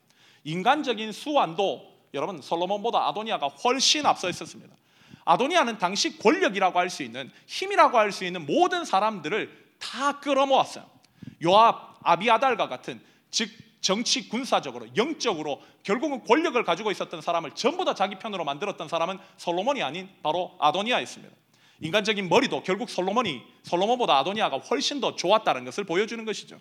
인간적인 0.46 1.12
수완도 1.12 2.00
여러분 2.14 2.42
솔로몬보다 2.42 3.10
아도니아가 3.10 3.48
훨씬 3.48 4.06
앞서 4.06 4.30
있었습니다. 4.30 4.74
아도니아는 5.30 5.78
당시 5.78 6.18
권력이라고 6.18 6.80
할 6.80 6.90
수 6.90 7.04
있는 7.04 7.32
힘이라고 7.46 7.98
할 7.98 8.12
수 8.12 8.26
있는 8.26 8.46
모든 8.46 8.84
사람들을 8.84 9.76
다 9.80 10.20
끌어모았어요. 10.20 10.90
요압, 11.44 12.00
아비아달과 12.04 12.68
같은 12.68 13.00
즉 13.30 13.50
정치 13.80 14.28
군사적으로 14.28 14.88
영적으로 14.98 15.62
결국은 15.84 16.24
권력을 16.26 16.62
가지고 16.64 16.92
있었던 16.92 17.22
사람을 17.22 17.52
전부 17.56 17.86
다 17.86 17.94
자기 17.94 18.16
편으로 18.16 18.44
만들었던 18.44 18.88
사람은 18.88 19.20
솔로몬이 19.38 19.84
아닌 19.84 20.10
바로 20.24 20.58
아도니아였습니다. 20.60 21.34
인간적인 21.82 22.28
머리도 22.28 22.64
결국 22.64 22.90
솔로몬이 22.90 23.42
솔로몬보다 23.64 24.18
아도니아가 24.18 24.58
훨씬 24.58 25.00
더 25.00 25.16
좋았다는 25.16 25.64
것을 25.64 25.86
보여주는 25.86 26.24
것이죠. 26.26 26.60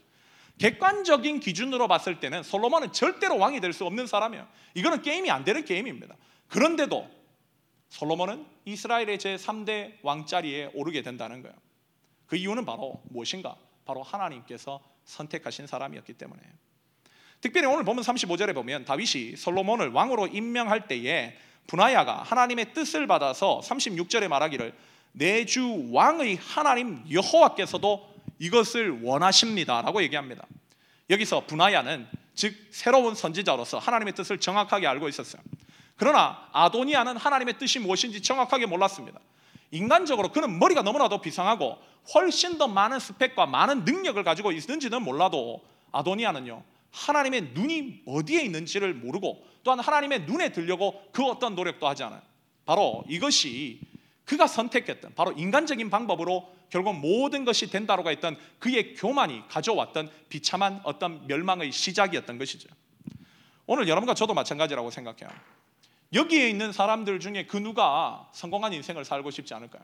객관적인 0.59 1.41
기준으로 1.41 1.89
봤을 1.89 2.21
때는 2.21 2.43
솔로몬은 2.43 2.93
절대로 2.93 3.39
왕이 3.39 3.61
될 3.61 3.73
수 3.73 3.85
없는 3.87 4.07
사람이에요. 4.07 4.47
이거는 4.75 5.03
게임이 5.03 5.31
안 5.31 5.45
되는 5.45 5.65
게임입니다. 5.65 6.15
그런데도 6.49 7.09
솔로몬은 7.91 8.47
이스라엘의 8.65 9.19
제 9.19 9.37
3대 9.37 9.95
왕자리에 10.03 10.71
오르게 10.75 11.03
된다는 11.03 11.43
거예요. 11.43 11.57
그 12.27 12.37
이유는 12.37 12.65
바로 12.65 13.03
무엇인가? 13.11 13.57
바로 13.85 14.03
하나님께서 14.03 14.81
선택하신 15.05 15.67
사람이었기 15.67 16.13
때문에 16.15 16.43
특별히 17.41 17.67
오늘 17.67 17.85
보면 17.85 18.05
35절에 18.05 18.55
보면 18.55 18.85
다윗이 18.85 19.37
솔로몬을 19.37 19.91
왕으로 19.91 20.27
임명할 20.27 20.89
때에 20.89 21.37
분하야가 21.67 22.23
하나님의 22.23 22.75
뜻을 22.75 23.07
받아서 23.07 23.61
36절에 23.63 24.29
말하기를 24.29 24.75
내 25.13 25.45
주 25.45 25.89
왕의 25.91 26.37
하나님 26.37 27.03
여호와께서도 27.11 28.09
이것을 28.39 29.03
원하십니다라고 29.03 30.03
얘기합니다. 30.03 30.47
여기서 31.11 31.47
분하야는 31.47 32.07
즉 32.35 32.55
새로운 32.71 33.15
선지자로서 33.15 33.79
하나님의 33.79 34.15
뜻을 34.15 34.39
정확하게 34.39 34.87
알고 34.87 35.09
있었어요. 35.09 35.43
그러나 35.99 36.49
아도니아는 36.53 37.17
하나님의 37.17 37.59
뜻이 37.59 37.81
무엇인지 37.81 38.23
정확하게 38.23 38.67
몰랐습니다. 38.67 39.21
인간적으로 39.71 40.33
그는 40.33 40.59
머리가 40.59 40.81
너무나도 40.81 41.21
비상하고 41.21 41.77
훨씬 42.15 42.57
더 42.57 42.67
많은 42.69 42.99
스펙과 42.99 43.47
많은 43.47 43.85
능력을 43.85 44.23
가지고 44.25 44.53
있는지는 44.53 45.03
몰라도 45.03 45.63
아도니아는요 45.93 46.63
하나님의 46.91 47.51
눈이 47.53 48.03
어디에 48.07 48.43
있는지를 48.43 48.95
모르고 48.95 49.45
또한 49.63 49.81
하나님의 49.81 50.23
눈에 50.23 50.53
들려고 50.53 51.03
그 51.13 51.23
어떤 51.25 51.55
노력도 51.55 51.87
하지 51.87 52.05
않아요. 52.05 52.23
바로 52.65 53.05
이것이 53.09 53.81
그가 54.25 54.47
선택했던 54.47 55.15
바로 55.15 55.33
인간적인 55.33 55.91
방법으로 55.91 56.51
결국 56.71 56.95
모든 56.95 57.45
것이 57.45 57.71
된다고 57.71 58.09
했던 58.09 58.37
그의 58.59 58.95
교만이 58.95 59.43
가져왔던 59.49 60.11
비참한 60.29 60.81
어떤 60.85 61.27
멸망의 61.27 61.73
시작이었던 61.73 62.39
것이죠. 62.39 62.69
오늘 63.67 63.89
여러분과 63.89 64.15
저도 64.15 64.35
마찬가지라고 64.35 64.91
생각해요. 64.91 65.29
여기에 66.13 66.49
있는 66.49 66.73
사람들 66.73 67.21
중에 67.21 67.47
그 67.47 67.57
누가 67.57 68.29
성공한 68.33 68.73
인생을 68.73 69.05
살고 69.05 69.31
싶지 69.31 69.53
않을까요? 69.55 69.83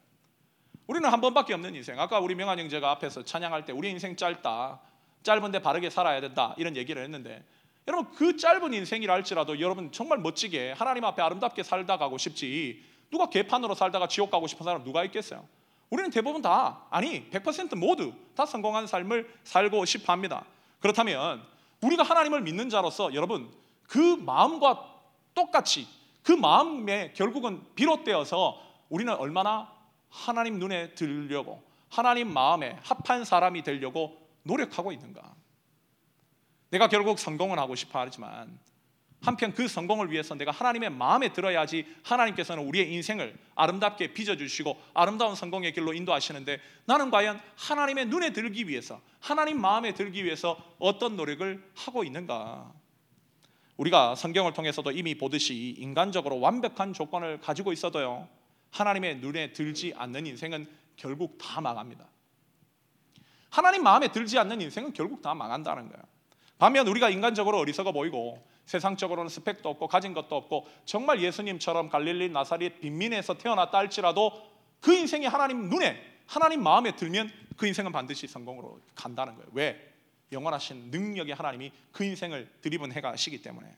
우리는 0.86 1.08
한 1.08 1.20
번밖에 1.20 1.54
없는 1.54 1.74
인생. 1.74 1.98
아까 1.98 2.18
우리 2.18 2.34
명한 2.34 2.58
형제가 2.58 2.90
앞에서 2.92 3.24
찬양할 3.24 3.64
때 3.64 3.72
우리 3.72 3.90
인생 3.90 4.16
짧다. 4.16 4.80
짧은데 5.22 5.60
바르게 5.60 5.90
살아야 5.90 6.20
된다. 6.20 6.54
이런 6.58 6.76
얘기를 6.76 7.02
했는데 7.02 7.42
여러분 7.86 8.12
그 8.14 8.36
짧은 8.36 8.72
인생이라 8.72 9.12
할지라도 9.12 9.60
여러분 9.60 9.92
정말 9.92 10.18
멋지게 10.18 10.72
하나님 10.72 11.04
앞에 11.04 11.22
아름답게 11.22 11.62
살다 11.62 11.98
가고 11.98 12.18
싶지 12.18 12.82
누가 13.10 13.28
개판으로 13.28 13.74
살다가 13.74 14.08
지옥 14.08 14.30
가고 14.30 14.46
싶은 14.46 14.64
사람 14.64 14.84
누가 14.84 15.04
있겠어요? 15.04 15.46
우리는 15.90 16.10
대부분 16.10 16.42
다 16.42 16.86
아니 16.90 17.28
100% 17.30 17.76
모두 17.76 18.12
다 18.34 18.46
성공한 18.46 18.86
삶을 18.86 19.32
살고 19.44 19.84
싶어 19.84 20.12
합니다. 20.12 20.44
그렇다면 20.80 21.42
우리가 21.82 22.02
하나님을 22.02 22.40
믿는 22.42 22.70
자로서 22.70 23.12
여러분 23.14 23.50
그 23.86 23.98
마음과 23.98 24.92
똑같이 25.34 25.86
그 26.24 26.32
마음에 26.32 27.12
결국은 27.12 27.62
비롯되어서 27.76 28.60
우리는 28.88 29.14
얼마나 29.14 29.70
하나님 30.08 30.58
눈에 30.58 30.94
들려고 30.94 31.62
하나님 31.90 32.32
마음에 32.32 32.78
합한 32.82 33.24
사람이 33.24 33.62
되려고 33.62 34.18
노력하고 34.42 34.90
있는가? 34.90 35.34
내가 36.70 36.88
결국 36.88 37.18
성공을 37.18 37.58
하고 37.58 37.74
싶어 37.76 38.00
하지만 38.00 38.58
한편 39.20 39.52
그 39.52 39.68
성공을 39.68 40.10
위해서 40.10 40.34
내가 40.34 40.50
하나님의 40.50 40.90
마음에 40.90 41.32
들어야지 41.32 41.86
하나님께서는 42.02 42.66
우리의 42.66 42.92
인생을 42.92 43.36
아름답게 43.54 44.12
빚어주시고 44.14 44.80
아름다운 44.94 45.34
성공의 45.34 45.72
길로 45.72 45.92
인도하시는데 45.92 46.58
나는 46.86 47.10
과연 47.10 47.40
하나님의 47.56 48.06
눈에 48.06 48.32
들기 48.32 48.66
위해서 48.66 49.00
하나님 49.20 49.60
마음에 49.60 49.92
들기 49.92 50.24
위해서 50.24 50.56
어떤 50.78 51.16
노력을 51.16 51.72
하고 51.74 52.02
있는가? 52.02 52.72
우리가 53.76 54.14
성경을 54.14 54.52
통해서도 54.52 54.90
이미 54.92 55.16
보듯이 55.16 55.74
인간적으로 55.78 56.40
완벽한 56.40 56.92
조건을 56.92 57.40
가지고 57.40 57.72
있어도요 57.72 58.28
하나님의 58.70 59.16
눈에 59.16 59.52
들지 59.52 59.92
않는 59.96 60.26
인생은 60.26 60.66
결국 60.96 61.38
다 61.38 61.60
망합니다. 61.60 62.06
하나님 63.50 63.84
마음에 63.84 64.08
들지 64.08 64.38
않는 64.38 64.60
인생은 64.60 64.92
결국 64.92 65.22
다 65.22 65.34
망한다는 65.34 65.88
거예요. 65.88 66.02
반면 66.58 66.86
우리가 66.88 67.10
인간적으로 67.10 67.58
어리석어 67.58 67.92
보이고 67.92 68.44
세상적으로는 68.66 69.28
스펙도 69.28 69.68
없고 69.68 69.88
가진 69.88 70.14
것도 70.14 70.34
없고 70.36 70.66
정말 70.84 71.20
예수님처럼 71.20 71.88
갈릴리 71.88 72.30
나사렛 72.30 72.80
빈민에서 72.80 73.38
태어났다 73.38 73.78
할지라도 73.78 74.32
그 74.80 74.94
인생이 74.94 75.26
하나님 75.26 75.68
눈에 75.68 76.00
하나님 76.26 76.62
마음에 76.62 76.96
들면 76.96 77.30
그 77.56 77.66
인생은 77.66 77.92
반드시 77.92 78.26
성공으로 78.26 78.80
간다는 78.94 79.34
거예요. 79.34 79.48
왜? 79.52 79.93
영원하신 80.34 80.90
능력의 80.90 81.34
하나님이 81.34 81.72
그 81.92 82.04
인생을 82.04 82.50
드리븐 82.60 82.92
해가시기 82.92 83.40
때문에. 83.40 83.74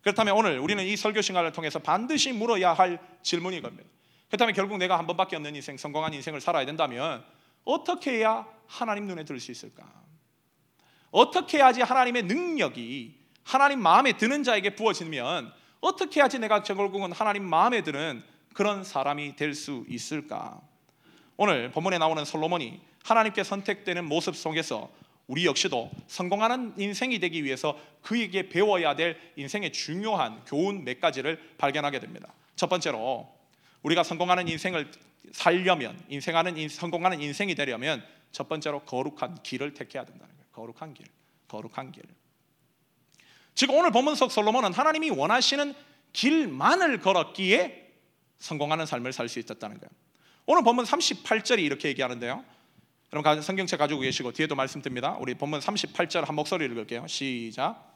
그렇다면 0.00 0.34
오늘 0.36 0.58
우리는 0.58 0.82
이 0.84 0.96
설교 0.96 1.20
시간을 1.20 1.52
통해서 1.52 1.78
반드시 1.78 2.32
물어야 2.32 2.72
할 2.72 2.98
질문이 3.22 3.60
겁니다. 3.60 3.88
그렇다면 4.28 4.54
결국 4.54 4.78
내가 4.78 4.98
한 4.98 5.06
번밖에 5.06 5.36
없는 5.36 5.54
인생, 5.54 5.76
성공한 5.76 6.14
인생을 6.14 6.40
살아야 6.40 6.64
된다면 6.64 7.24
어떻게 7.64 8.12
해야 8.18 8.46
하나님 8.66 9.06
눈에 9.06 9.24
들 9.24 9.38
수 9.40 9.50
있을까? 9.50 9.84
어떻게 11.10 11.58
해야지 11.58 11.82
하나님의 11.82 12.24
능력이 12.24 13.18
하나님 13.42 13.80
마음에 13.80 14.16
드는 14.16 14.42
자에게 14.42 14.74
부어지면 14.74 15.52
어떻게 15.80 16.20
해야지 16.20 16.38
내가 16.38 16.62
결국은 16.62 17.12
하나님 17.12 17.44
마음에 17.44 17.82
드는 17.82 18.22
그런 18.54 18.84
사람이 18.84 19.36
될 19.36 19.54
수 19.54 19.84
있을까? 19.88 20.60
오늘 21.36 21.70
본문에 21.70 21.98
나오는 21.98 22.24
솔로몬이 22.24 22.80
하나님께 23.04 23.44
선택되는 23.44 24.04
모습 24.04 24.34
속에서 24.36 24.90
우리 25.26 25.44
역시도 25.44 25.90
성공하는 26.06 26.74
인생이 26.78 27.18
되기 27.18 27.42
위해서 27.44 27.78
그에게 28.02 28.48
배워야 28.48 28.94
될 28.94 29.18
인생의 29.36 29.72
중요한 29.72 30.44
교훈 30.44 30.84
몇 30.84 31.00
가지를 31.00 31.40
발견하게 31.58 31.98
됩니다. 32.00 32.32
첫 32.54 32.68
번째로 32.68 33.28
우리가 33.82 34.02
성공하는 34.02 34.48
인생을 34.48 34.90
살려면 35.32 36.00
인생하는 36.08 36.56
인, 36.56 36.68
성공하는 36.68 37.20
인생이 37.20 37.54
되려면 37.54 38.04
첫 38.30 38.48
번째로 38.48 38.80
거룩한 38.80 39.42
길을 39.42 39.74
택해야 39.74 40.04
된다는 40.04 40.32
거예요. 40.36 40.48
거룩한 40.52 40.94
길, 40.94 41.06
거룩한 41.48 41.92
길. 41.92 42.04
즉 43.54 43.70
오늘 43.70 43.90
본문 43.90 44.14
속 44.14 44.30
솔로몬은 44.30 44.72
하나님이 44.72 45.10
원하시는 45.10 45.74
길만을 46.12 47.00
걸었기에 47.00 47.90
성공하는 48.38 48.86
삶을 48.86 49.12
살 49.12 49.28
수 49.28 49.38
있었다는 49.38 49.80
거예요. 49.80 49.90
오늘 50.44 50.62
본문 50.62 50.84
38절이 50.84 51.60
이렇게 51.60 51.88
얘기하는데요. 51.88 52.44
여러분 53.12 53.40
성경책 53.40 53.78
가지고 53.78 54.00
계시고 54.00 54.32
뒤에도 54.32 54.56
말씀드립니다. 54.56 55.16
우리 55.20 55.34
본문 55.34 55.60
38절 55.60 56.24
한 56.24 56.34
목소리 56.34 56.64
읽을게요. 56.64 57.06
시작. 57.06 57.94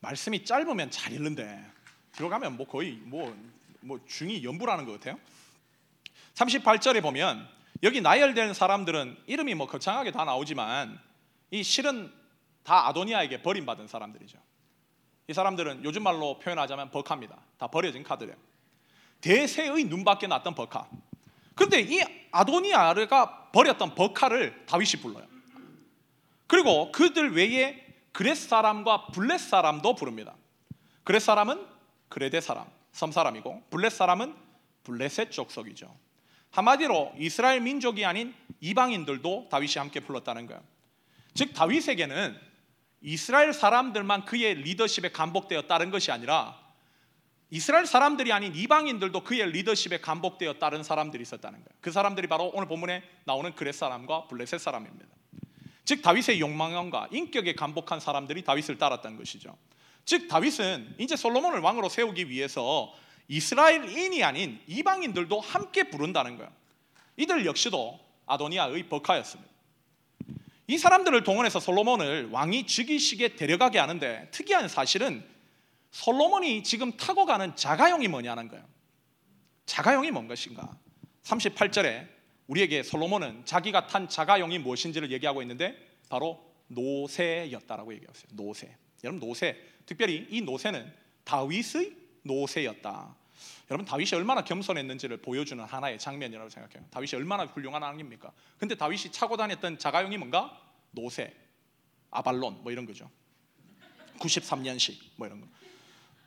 말씀이 0.00 0.44
짧으면 0.44 0.90
잘 0.90 1.12
읽는데 1.12 1.64
들어가면 2.12 2.56
뭐 2.56 2.66
거의 2.66 2.94
뭐, 3.04 3.36
뭐 3.80 4.00
중이 4.08 4.42
연부라는 4.42 4.86
것 4.86 4.94
같아요. 4.94 5.20
38절에 6.34 7.00
보면 7.00 7.46
여기 7.84 8.00
나열된 8.00 8.54
사람들은 8.54 9.16
이름이 9.26 9.54
뭐 9.54 9.68
거창하게 9.68 10.10
다 10.10 10.24
나오지만 10.24 10.98
이 11.52 11.62
실은 11.62 12.12
다 12.62 12.88
아도니아에게 12.88 13.42
버림받은 13.42 13.88
사람들이죠. 13.88 14.38
이 15.28 15.32
사람들은 15.32 15.84
요즘 15.84 16.02
말로 16.02 16.38
표현하자면 16.38 16.90
버카입니다. 16.90 17.38
다 17.56 17.68
버려진 17.68 18.02
카드래요. 18.02 18.36
대세의 19.20 19.84
눈밖에 19.84 20.26
났던 20.26 20.54
버카. 20.54 20.88
그런데 21.54 21.80
이 21.82 22.00
아도니아가 22.32 23.50
버렸던 23.52 23.94
버카를 23.94 24.64
다윗이 24.66 25.02
불러요. 25.02 25.26
그리고 26.46 26.90
그들 26.90 27.34
외에 27.34 27.86
그렛 28.12 28.36
사람과 28.36 29.06
블렛 29.08 29.38
사람도 29.38 29.94
부릅니다. 29.94 30.34
그렛 31.04 31.22
사람은 31.22 31.64
그레데 32.08 32.40
사람, 32.40 32.66
섬 32.92 33.12
사람이고 33.12 33.62
블렛 33.70 33.92
사람은 33.92 34.34
블렛의 34.82 35.30
족속이죠. 35.30 35.94
한마디로 36.50 37.12
이스라엘 37.18 37.60
민족이 37.60 38.04
아닌 38.04 38.34
이방인들도 38.60 39.48
다윗이 39.50 39.74
함께 39.76 40.00
불렀다는 40.00 40.46
거예요. 40.46 40.60
즉 41.34 41.54
다윗에게는 41.54 42.49
이스라엘 43.02 43.52
사람들만 43.52 44.24
그의 44.26 44.54
리더십에 44.56 45.10
감복되어 45.10 45.62
따른 45.62 45.90
것이 45.90 46.12
아니라 46.12 46.58
이스라엘 47.50 47.86
사람들이 47.86 48.32
아닌 48.32 48.54
이방인들도 48.54 49.24
그의 49.24 49.50
리더십에 49.50 50.00
감복되어 50.00 50.54
따른 50.54 50.82
사람들이 50.82 51.22
있었다는 51.22 51.58
거예요. 51.58 51.78
그 51.80 51.90
사람들이 51.90 52.28
바로 52.28 52.50
오늘 52.54 52.68
본문에 52.68 53.02
나오는 53.24 53.54
그렛 53.54 53.74
사람과 53.74 54.28
블레셋 54.28 54.60
사람입니다. 54.60 55.06
즉 55.84 56.02
다윗의 56.02 56.40
욕망과 56.40 57.08
인격에 57.10 57.54
감복한 57.54 57.98
사람들이 57.98 58.44
다윗을 58.44 58.78
따랐다는 58.78 59.16
것이죠. 59.16 59.56
즉 60.04 60.28
다윗은 60.28 60.94
이제 60.98 61.16
솔로몬을 61.16 61.58
왕으로 61.60 61.88
세우기 61.88 62.28
위해서 62.28 62.94
이스라엘인이 63.26 64.22
아닌 64.22 64.60
이방인들도 64.68 65.40
함께 65.40 65.84
부른다는 65.84 66.36
거예요. 66.36 66.52
이들 67.16 67.46
역시도 67.46 67.98
아도니아의 68.26 68.88
버카였습니다. 68.88 69.49
이 70.70 70.78
사람들을 70.78 71.24
동원해서 71.24 71.58
솔로몬을 71.58 72.28
왕이 72.30 72.64
즉위식에 72.68 73.34
데려가게 73.34 73.80
하는데 73.80 74.28
특이한 74.30 74.68
사실은 74.68 75.24
솔로몬이 75.90 76.62
지금 76.62 76.92
타고 76.92 77.26
가는 77.26 77.56
자가용이 77.56 78.06
뭐냐는 78.06 78.46
거예요. 78.46 78.64
자가용이 79.66 80.12
뭔 80.12 80.28
것인가? 80.28 80.78
38절에 81.24 82.06
우리에게 82.46 82.84
솔로몬은 82.84 83.44
자기가 83.46 83.88
탄 83.88 84.08
자가용이 84.08 84.60
무엇인지를 84.60 85.10
얘기하고 85.10 85.42
있는데 85.42 85.76
바로 86.08 86.40
노새였다라고 86.68 87.92
얘기하고 87.92 88.16
어요 88.16 88.24
노새. 88.36 88.76
여러분 89.02 89.18
노새. 89.18 89.56
특별히 89.86 90.24
이 90.30 90.40
노새는 90.40 90.88
다윗의 91.24 91.96
노새였다. 92.22 93.16
여러분 93.70 93.86
다윗이 93.86 94.10
얼마나 94.14 94.42
겸손했는지를 94.42 95.18
보여주는 95.18 95.62
하나의 95.62 95.98
장면이라고 95.98 96.50
생각해요. 96.50 96.84
다윗이 96.90 97.10
얼마나 97.14 97.46
훌륭한 97.46 97.82
왕입니까? 97.82 98.32
근데 98.58 98.74
다윗이 98.74 99.12
차고 99.12 99.36
다녔던 99.36 99.78
자가용이 99.78 100.18
뭔가 100.18 100.60
노새, 100.90 101.32
아발론 102.10 102.62
뭐 102.62 102.72
이런 102.72 102.84
거죠. 102.84 103.08
93년식 104.18 104.98
뭐 105.16 105.28
이런 105.28 105.40
거. 105.40 105.46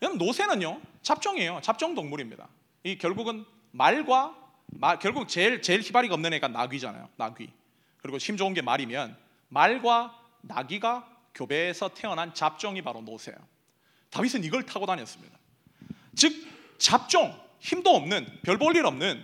여러분 0.02 0.26
노새는요 0.26 0.82
잡종이에요. 1.02 1.60
잡종 1.62 1.96
동물입니다. 1.96 2.48
이 2.84 2.98
결국은 2.98 3.46
말과 3.72 4.38
말, 4.68 4.98
결국 5.00 5.28
제일 5.28 5.62
제일 5.62 5.82
희발이가 5.82 6.14
없는 6.14 6.34
애가 6.34 6.48
나귀잖아요. 6.48 7.10
나귀. 7.18 7.50
그리고 7.98 8.18
힘 8.18 8.38
좋은 8.38 8.54
게 8.54 8.62
말이면 8.62 9.18
말과 9.50 10.18
나귀가 10.42 11.10
교배에서 11.36 11.90
태어난 11.90 12.34
잡종이 12.34 12.82
바로 12.82 13.02
노새예요. 13.02 13.38
다윗은 14.12 14.46
이걸 14.46 14.66
타고 14.66 14.86
다녔습니다. 14.86 15.38
즉 16.16 16.53
잡종, 16.78 17.38
힘도 17.60 17.92
없는 17.92 18.40
별 18.44 18.58
볼 18.58 18.76
일 18.76 18.86
없는 18.86 19.24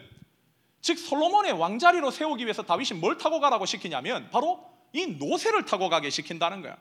즉 0.81 0.97
솔로몬의 0.97 1.53
왕자리로 1.53 2.09
세우기 2.12 2.45
위해서 2.45 2.63
다윗이 2.63 2.99
뭘 2.99 3.17
타고 3.17 3.39
가라고 3.39 3.65
시키냐면 3.65 4.29
바로 4.31 4.63
이 4.93 5.05
노새를 5.07 5.65
타고 5.65 5.89
가게 5.89 6.09
시킨다는 6.09 6.62
거야. 6.62 6.77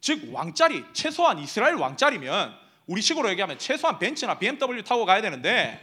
즉 0.00 0.32
왕자리 0.32 0.84
최소한 0.92 1.38
이스라엘 1.38 1.74
왕자리면 1.74 2.54
우리 2.86 3.00
식으로 3.02 3.30
얘기하면 3.30 3.58
최소한 3.58 3.98
벤츠나 3.98 4.38
BMW 4.38 4.82
타고 4.84 5.04
가야 5.06 5.20
되는데 5.22 5.80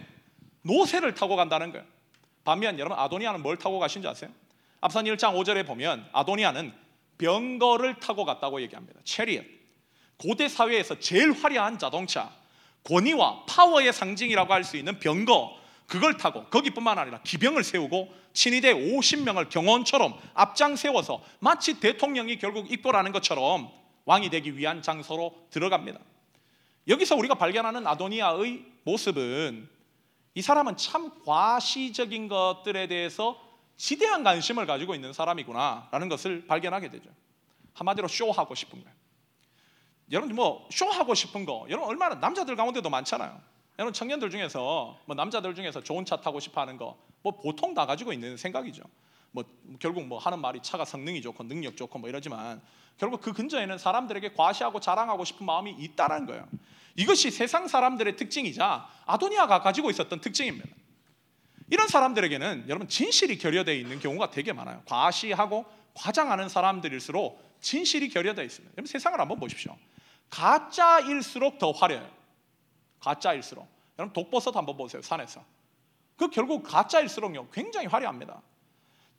노새를 0.62 1.16
타고 1.16 1.36
간다는 1.36 1.72
거야. 1.72 1.84
반면 2.44 2.78
여러분 2.80 2.98
아도니아는 3.00 3.42
뭘 3.42 3.58
타고 3.58 3.80
가신 3.80 4.02
줄 4.02 4.10
아세요? 4.12 4.30
앞선 4.82 5.06
1장 5.06 5.34
5절에 5.34 5.66
보면 5.66 6.08
아도니아는 6.14 6.72
병거를 7.18 8.00
타고 8.00 8.26
갔다고 8.26 8.62
얘기합니다. 8.62 9.00
체리엇. 9.04 9.44
고대 10.18 10.48
사회에서 10.48 11.00
제일 11.00 11.34
화려한 11.34 11.78
자동차, 11.80 12.32
권위와 12.86 13.46
파워의 13.48 13.92
상징이라고 13.92 14.54
할 14.54 14.64
수 14.64 14.78
있는 14.78 15.00
병거 15.00 15.58
그걸 15.88 16.18
타고 16.18 16.46
거기뿐만 16.46 16.98
아니라 16.98 17.20
기병을 17.24 17.64
세우고 17.64 18.12
친위대 18.34 18.74
50명을 18.74 19.50
경원처럼 19.50 20.18
앞장 20.34 20.76
세워서 20.76 21.24
마치 21.40 21.80
대통령이 21.80 22.38
결국 22.38 22.72
입고라는 22.72 23.12
것처럼 23.12 23.72
왕이 24.06 24.30
되기 24.30 24.58
위한 24.58 24.82
장소로 24.82 25.48
들어갑니다. 25.52 26.00
여기서 26.88 27.16
우리가 27.16 27.36
발견하는 27.36 27.88
아도니아의 27.88 28.66
모습은 28.84 29.70
이 30.36 30.42
사람은 30.42 30.78
참 30.78 31.12
과시적인 31.24 32.28
것들에 32.28 32.88
대해서 32.88 33.42
지대한 33.78 34.24
관심을 34.24 34.66
가지고 34.66 34.96
있는 34.96 35.14
사람이구나라는 35.14 36.10
것을 36.10 36.46
발견하게 36.48 36.90
되죠. 36.90 37.10
한마디로 37.74 38.08
쇼하고 38.08 38.54
싶은 38.56 38.82
거예요. 38.84 38.96
여러분 40.12 40.36
뭐 40.36 40.68
쇼하고 40.72 41.14
싶은 41.16 41.46
거 41.46 41.66
여러분 41.70 41.90
얼마나 41.90 42.16
남자들 42.16 42.56
가운데도 42.56 42.90
많잖아요. 42.90 43.40
여러분 43.80 43.94
청년들 43.94 44.30
중에서 44.30 44.98
뭐 45.06 45.16
남자들 45.16 45.56
중에서 45.56 45.82
좋은 45.84 46.06
차 46.06 46.18
타고 46.18 46.40
싶어하는 46.40 46.78
거 46.78 46.98
뭐 47.26 47.32
보통 47.32 47.74
다 47.74 47.88
가지고 47.88 48.14
있는 48.14 48.38
생각이죠. 48.38 48.84
뭐 49.32 49.44
결국 49.80 50.06
뭐 50.06 50.20
하는 50.20 50.40
말이 50.40 50.60
차가 50.62 50.86
성능이 50.86 51.24
좋고 51.24 51.44
능력 51.46 51.76
좋고 51.76 51.98
뭐 51.98 52.08
이러지만 52.08 52.62
결국 53.00 53.20
그 53.20 53.34
근처에는 53.34 53.80
사람들에게 53.80 54.34
과시하고 54.34 54.80
자랑하고 54.80 55.26
싶은 55.26 55.44
마음이 55.44 55.72
있다는 55.72 56.28
거예요. 56.28 56.48
이것이 56.96 57.32
세상 57.32 57.68
사람들의 57.68 58.16
특징이자 58.16 58.88
아도니아가 59.08 59.62
가지고 59.62 59.90
있었던 59.90 60.22
특징입니다. 60.22 60.70
이런 61.72 61.88
사람들에게는 61.88 62.66
여러분 62.68 62.88
진실이 62.88 63.40
결여되어 63.40 63.74
있는 63.74 64.00
경우가 64.00 64.30
되게 64.30 64.54
많아요. 64.54 64.84
과시하고 64.86 65.66
과장하는 65.96 66.48
사람들일수록 66.48 67.58
진실이 67.60 68.10
결여되어 68.10 68.46
있습니다. 68.46 68.74
여러분 68.78 68.86
세상을 68.86 69.20
한번 69.20 69.40
보십시오. 69.40 69.76
가짜일수록 70.30 71.60
더 71.60 71.72
화려해요. 71.72 72.10
가짜일수록. 73.00 73.68
여러분 73.98 74.14
독버섯 74.14 74.56
한번 74.56 74.78
보세요. 74.78 75.02
산에서. 75.02 75.44
그 76.18 76.30
결국 76.30 76.64
가짜일수록요 76.64 77.50
굉장히 77.50 77.88
화려합니다. 77.88 78.42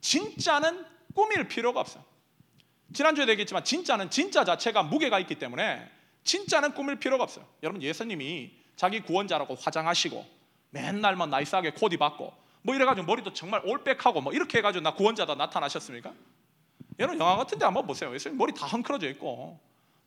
진짜는 0.01 0.85
꾸밀 1.14 1.49
필요가 1.49 1.81
없어요. 1.81 2.05
지난주에 2.92 3.27
얘기했지만 3.29 3.64
진짜는 3.64 4.11
진짜 4.11 4.45
자체가 4.45 4.83
무게가 4.83 5.19
있기 5.21 5.37
때문에 5.37 5.90
진짜는 6.25 6.75
꾸밀 6.75 6.99
필요가 6.99 7.25
없어요. 7.25 7.47
여러분 7.62 7.83
예수님이 7.83 8.53
자기 8.77 9.01
구원자라고 9.01 9.55
화장하시고 9.55 10.25
맨날만 10.71 11.31
나이스하게 11.31 11.73
코디 11.73 11.95
입고뭐 11.95 12.75
이래가지고 12.75 13.07
머리도 13.07 13.33
정말 13.33 13.62
올백하고 13.64 14.21
뭐 14.21 14.33
이렇게 14.33 14.59
해가지고 14.59 14.83
나 14.83 14.95
구원자다 14.95 15.35
나타나셨습니까? 15.35 16.12
여러분 16.99 17.19
영화 17.19 17.37
같은데 17.37 17.64
한번 17.64 17.87
보세요. 17.87 18.14
예수님 18.14 18.38
머리 18.38 18.53
다 18.53 18.66
헝클어져 18.66 19.09
있고 19.11 19.59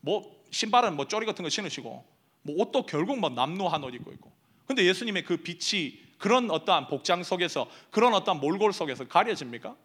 뭐 0.02 0.44
신발은 0.52 0.96
뭐 0.96 1.08
쪼리 1.08 1.26
같은 1.26 1.44
거 1.44 1.50
신으시고 1.50 2.06
뭐 2.42 2.56
옷도 2.58 2.86
결국 2.86 3.20
뭐 3.20 3.30
남루한 3.30 3.84
옷 3.84 3.94
입고 3.94 4.12
있고. 4.14 4.32
근데 4.66 4.86
예수님의 4.86 5.24
그 5.26 5.38
빛이 5.38 6.00
그런 6.18 6.52
어떠한 6.52 6.88
복장 6.88 7.24
속에서 7.24 7.70
그런 7.92 8.14
어떠한 8.14 8.40
몰골 8.40 8.74
속에서 8.74 9.08
가려집니까? 9.08 9.76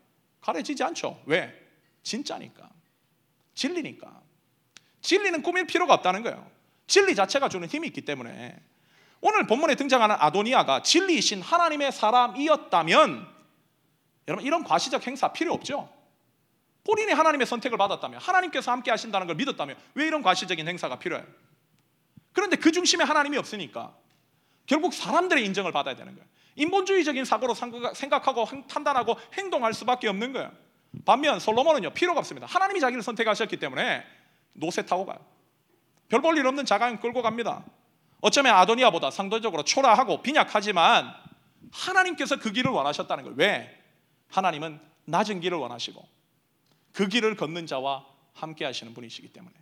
가려지지 0.40 0.83
않죠. 0.83 1.22
왜? 1.27 1.55
진짜니까. 2.03 2.68
진리니까. 3.55 4.20
진리는 5.00 5.42
꾸밀 5.42 5.66
필요가 5.66 5.94
없다는 5.94 6.22
거예요. 6.22 6.50
진리 6.87 7.14
자체가 7.14 7.48
주는 7.48 7.66
힘이 7.68 7.88
있기 7.88 8.03
때문에 8.03 8.59
오늘 9.20 9.46
본문에 9.46 9.74
등장하는 9.77 10.16
아도니아가 10.18 10.83
진리이신 10.83 11.40
하나님의 11.40 11.92
사람이었다면 11.92 13.27
여러분 14.29 14.46
이런 14.46 14.64
과시적 14.64 15.07
행사 15.07 15.33
필요 15.33 15.55
없죠. 15.55 15.88
본인이 16.85 17.12
하나님의 17.12 17.47
선택을 17.47 17.79
받았다면 17.79 18.20
하나님께서 18.20 18.70
함께 18.70 18.90
하신다는 18.90 19.27
걸 19.27 19.37
믿었다면 19.37 19.77
왜 19.94 20.07
이런 20.07 20.23
과시적인 20.23 20.68
행사가 20.68 20.99
필요해요? 20.99 21.27
그런데 22.33 22.57
그 22.57 22.73
중심에 22.73 23.05
하나님이 23.05 23.38
없으니까 23.38 23.94
결국 24.66 24.92
사람들의 24.92 25.44
인정을 25.47 25.73
받아야 25.73 25.97
되는 25.97 26.14
거예요. 26.14 26.27
인본주의적인 26.57 27.25
사고로 27.25 27.55
생각하고 27.94 28.47
판단하고 28.68 29.16
행동할 29.35 29.73
수밖에 29.75 30.09
없는 30.09 30.33
거예요. 30.33 30.53
반면 31.05 31.40
솔로몬은요 31.40 31.90
필요가 31.90 32.20
없습니다. 32.20 32.47
하나님이 32.47 32.81
자기를 32.81 33.03
선택하셨기 33.03 33.57
때문에 33.59 34.05
노새 34.53 34.85
타고 34.87 35.05
가요. 35.07 35.18
별 36.09 36.20
볼 36.20 36.37
일 36.37 36.47
없는 36.47 36.64
자가용 36.66 36.99
끌고 36.99 37.23
갑니다. 37.23 37.64
어쩌면 38.20 38.55
아도니아보다 38.57 39.11
상대적으로 39.11 39.64
초라하고 39.64 40.23
빈약하지만 40.23 41.12
하나님께서 41.73 42.38
그 42.38 42.53
길을 42.53 42.70
원하셨다는 42.70 43.25
거예요. 43.25 43.37
왜? 43.38 43.83
하나님은 44.29 44.81
낮은 45.07 45.40
길을 45.40 45.59
원하시고 45.59 46.07
그 46.94 47.09
길을 47.09 47.37
걷는 47.37 47.66
자와 47.66 48.07
함께 48.33 48.64
하시는 48.64 48.94
분이시기 48.94 49.28
때문에. 49.28 49.54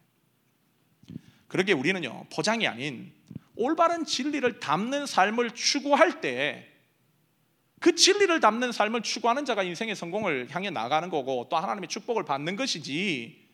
그러게 1.49 1.73
우리는요, 1.73 2.27
포장이 2.33 2.69
아닌 2.69 3.13
올바른 3.57 4.05
진리를 4.05 4.61
담는 4.61 5.07
삶을 5.07 5.51
추구할 5.53 6.21
때그 6.21 7.95
진리를 7.97 8.39
담는 8.41 8.73
삶을 8.73 9.03
추구하는 9.03 9.45
자가 9.45 9.63
인생의 9.63 9.97
성공을 9.97 10.49
향해 10.51 10.71
나가는 10.71 11.09
거고 11.11 11.49
또 11.51 11.57
하나님의 11.57 11.89
축복을 11.89 12.25
받는 12.25 12.57
것이지 12.57 13.49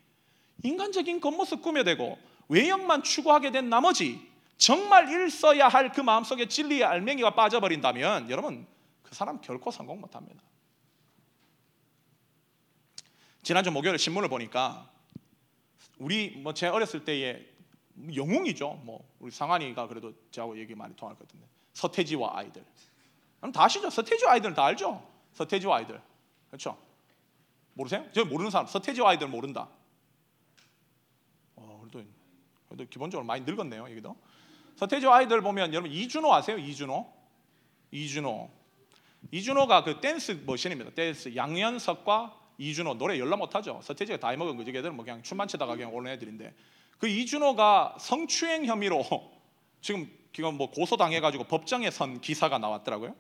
인간적인 0.64 1.21
겉모습 1.21 1.62
꾸며대고 1.62 2.19
외형만 2.49 3.03
추구하게 3.03 3.53
된 3.53 3.69
나머지 3.69 4.21
정말 4.57 5.09
일써야 5.09 5.69
할 5.69 5.93
그 5.93 6.01
마음속에 6.01 6.47
진리의 6.47 6.85
알맹이가 6.85 7.35
빠져버린다면 7.35 8.31
여러분 8.31 8.67
그 9.03 9.14
사람 9.14 9.41
결코 9.41 9.71
성공 9.71 10.01
못합니다. 10.01 10.43
지난주 13.49 13.71
목요일 13.71 13.99
신문을 13.99 14.29
보니까 14.29 14.91
우리 15.97 16.37
뭐 16.37 16.53
제 16.53 16.67
어렸을 16.67 17.07
때의 17.07 17.49
영웅이죠. 18.15 18.83
뭐 18.85 19.09
우리 19.21 19.31
상환이가 19.31 19.89
그래도 19.89 20.13
저하고 20.31 20.59
얘기 20.59 20.75
많이 20.75 20.95
통할 20.97 21.17
것 21.17 21.27
같은데 21.27 21.47
서태지와 21.73 22.33
아이들. 22.35 22.63
그럼 23.41 23.51
다 23.53 23.65
아시죠? 23.65 23.89
서태지와 23.89 24.33
아이들은 24.33 24.55
다 24.55 24.67
알죠? 24.67 25.03
서태지와 25.33 25.79
아이들. 25.79 25.99
그렇죠? 26.49 26.77
모르세요? 27.73 28.05
저 28.13 28.23
모르는 28.27 28.51
사람 28.51 28.67
서태지와 28.67 29.13
아이들 29.13 29.29
모른다. 29.29 29.71
어, 31.57 31.81
그래도 31.81 32.07
그래도 32.69 32.85
기본적으로 32.91 33.25
많이 33.25 33.47
늙었네요, 33.47 33.89
여기도. 33.89 34.15
서태지와 34.77 35.17
아이들 35.17 35.41
보면 35.41 35.73
여러분 35.73 35.91
이준호 35.91 36.35
아세요? 36.35 36.59
이준호. 36.59 37.11
이준호. 37.93 38.51
이주노가 39.31 39.85
그 39.85 40.03
dance 40.03 40.43
machine입니다. 40.45 40.91
댄스 40.91 41.35
양현석과 41.35 42.38
이주노 42.59 42.95
노래 42.94 43.18
열라 43.18 43.37
못하죠. 43.37 43.81
서태지가 43.83 44.18
다 44.18 44.29
해먹은 44.31 44.57
거지. 44.57 44.73
걔들은 44.73 44.94
뭐 44.97 45.05
그냥 45.05 45.23
춤만 45.23 45.49
추다가 45.49 45.75
그냥 45.77 45.94
오는 45.94 46.11
애들인데 46.12 46.55
그 46.99 47.09
이주노가 47.09 47.97
성추행 48.01 48.64
혐의로 48.66 49.05
지금 49.81 50.11
지금 50.33 50.57
뭐 50.57 50.71
고소 50.71 50.97
당해가지고 50.97 51.44
법정에 51.44 51.90
선 51.90 52.21
기사가 52.21 52.59
나왔더라고요. 52.59 53.14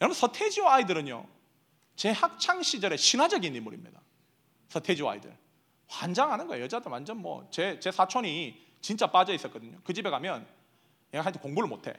여러분 0.00 0.14
서태지와 0.14 0.74
아이들은요 0.74 1.26
제 1.94 2.10
학창 2.10 2.62
시절의 2.62 2.98
신화적인 2.98 3.54
인물입니다. 3.54 4.00
서태지와 4.68 5.12
아이들 5.12 5.34
환장하는 5.88 6.46
거예요. 6.48 6.64
여자들 6.64 6.90
완전 6.90 7.18
뭐 7.18 7.48
제 7.50 7.78
제 7.80 7.90
사촌이 7.92 8.66
진짜 8.80 9.06
빠져 9.06 9.32
있었거든요. 9.32 9.78
그 9.84 9.92
집에 9.94 10.10
가면 10.10 10.46
얘가 11.14 11.24
하여튼 11.24 11.40
공부를 11.40 11.68
못해. 11.68 11.94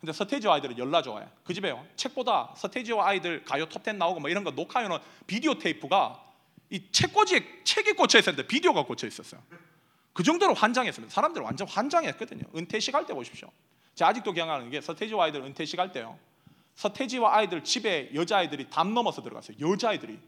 근데 0.00 0.12
서태지와 0.12 0.54
아이들은 0.54 0.78
열나 0.78 1.02
좋아해. 1.02 1.26
그 1.44 1.52
집에요. 1.52 1.86
책보다 1.96 2.54
서태지와 2.56 3.06
아이들 3.06 3.44
가요 3.44 3.66
톱10 3.66 3.96
나오고 3.96 4.20
뭐 4.20 4.30
이런 4.30 4.44
거 4.44 4.50
녹화해놓은 4.50 4.98
비디오 5.26 5.58
테이프가 5.58 6.24
이 6.70 6.82
책꽂이에 6.90 7.62
책이 7.64 7.92
꽂혀 7.92 8.18
있었는데 8.18 8.46
비디오가 8.48 8.84
꽂혀 8.84 9.06
있었어요. 9.06 9.42
그 10.12 10.22
정도로 10.22 10.54
환장했습니다. 10.54 11.12
사람들 11.12 11.42
완전 11.42 11.68
환장했거든요. 11.68 12.44
은퇴식 12.56 12.94
할 12.94 13.06
때 13.06 13.12
보십시오. 13.12 13.50
제가 13.94 14.10
아직도 14.10 14.32
기억나는 14.32 14.70
게 14.70 14.80
서태지와 14.80 15.24
아이들 15.26 15.42
은퇴식 15.42 15.78
할 15.78 15.92
때요. 15.92 16.18
서태지와 16.76 17.36
아이들 17.36 17.62
집에 17.62 18.10
여자아이들이 18.14 18.70
담 18.70 18.94
넘어서 18.94 19.22
들어갔어요. 19.22 19.56
여자아이들이. 19.60 20.18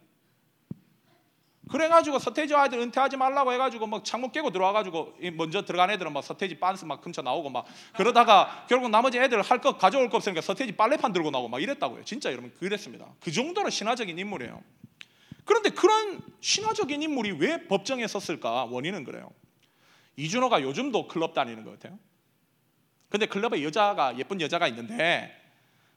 그래가지고 1.71 2.19
서태지 2.19 2.55
아이들 2.55 2.79
은퇴하지 2.81 3.17
말라고 3.17 3.53
해가지고 3.53 3.87
막 3.87 4.05
창문 4.05 4.33
깨고 4.33 4.51
들어와가지고 4.51 5.15
먼저 5.35 5.65
들어간 5.65 5.91
애들은 5.91 6.13
막 6.13 6.23
서태지 6.23 6.59
빤스 6.59 6.85
막 6.85 7.01
근처 7.01 7.23
나오고 7.23 7.51
막 7.51 7.65
그러다가 7.95 8.67
결국 8.69 8.91
나머지 8.91 9.19
애들 9.19 9.41
할 9.43 9.61
것 9.61 9.79
가져올 9.79 10.11
거 10.11 10.17
없으니까 10.17 10.41
서태지 10.41 10.73
빨래판 10.73 11.13
들고 11.13 11.31
나오고 11.31 11.49
막 11.49 11.63
이랬다고요. 11.63 12.05
진짜 12.05 12.33
여러분 12.33 12.53
그랬습니다. 12.59 13.07
그 13.21 13.31
정도로 13.31 13.71
신화적인 13.71 14.19
인물이에요. 14.19 14.61
그런데 15.45 15.71
그런 15.71 16.21
신화적인 16.41 17.01
인물이 17.03 17.33
왜 17.33 17.67
법정에 17.69 18.07
섰을까? 18.07 18.65
원인은 18.65 19.05
그래요. 19.05 19.31
이준호가 20.17 20.63
요즘도 20.63 21.07
클럽 21.09 21.33
다니는 21.33 21.65
것 21.65 21.79
같아요. 21.79 21.99
근데 23.09 23.27
클럽에 23.27 23.63
여자가 23.63 24.19
예쁜 24.19 24.41
여자가 24.41 24.67
있는데 24.69 25.42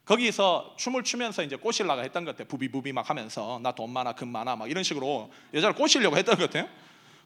거기서 0.05 0.75
춤을 0.77 1.03
추면서 1.03 1.41
이제 1.43 1.55
꼬실라가 1.55 2.03
했던 2.03 2.25
것 2.25 2.31
같아요. 2.31 2.47
부비부비 2.47 2.93
막 2.93 3.09
하면서 3.09 3.59
나 3.63 3.71
돈 3.71 3.89
많아, 3.91 4.13
금 4.13 4.27
많아 4.29 4.55
막 4.55 4.69
이런 4.69 4.83
식으로 4.83 5.31
여자를 5.53 5.75
꼬시려고 5.75 6.15
했던 6.17 6.37
것 6.37 6.49
같아요. 6.49 6.69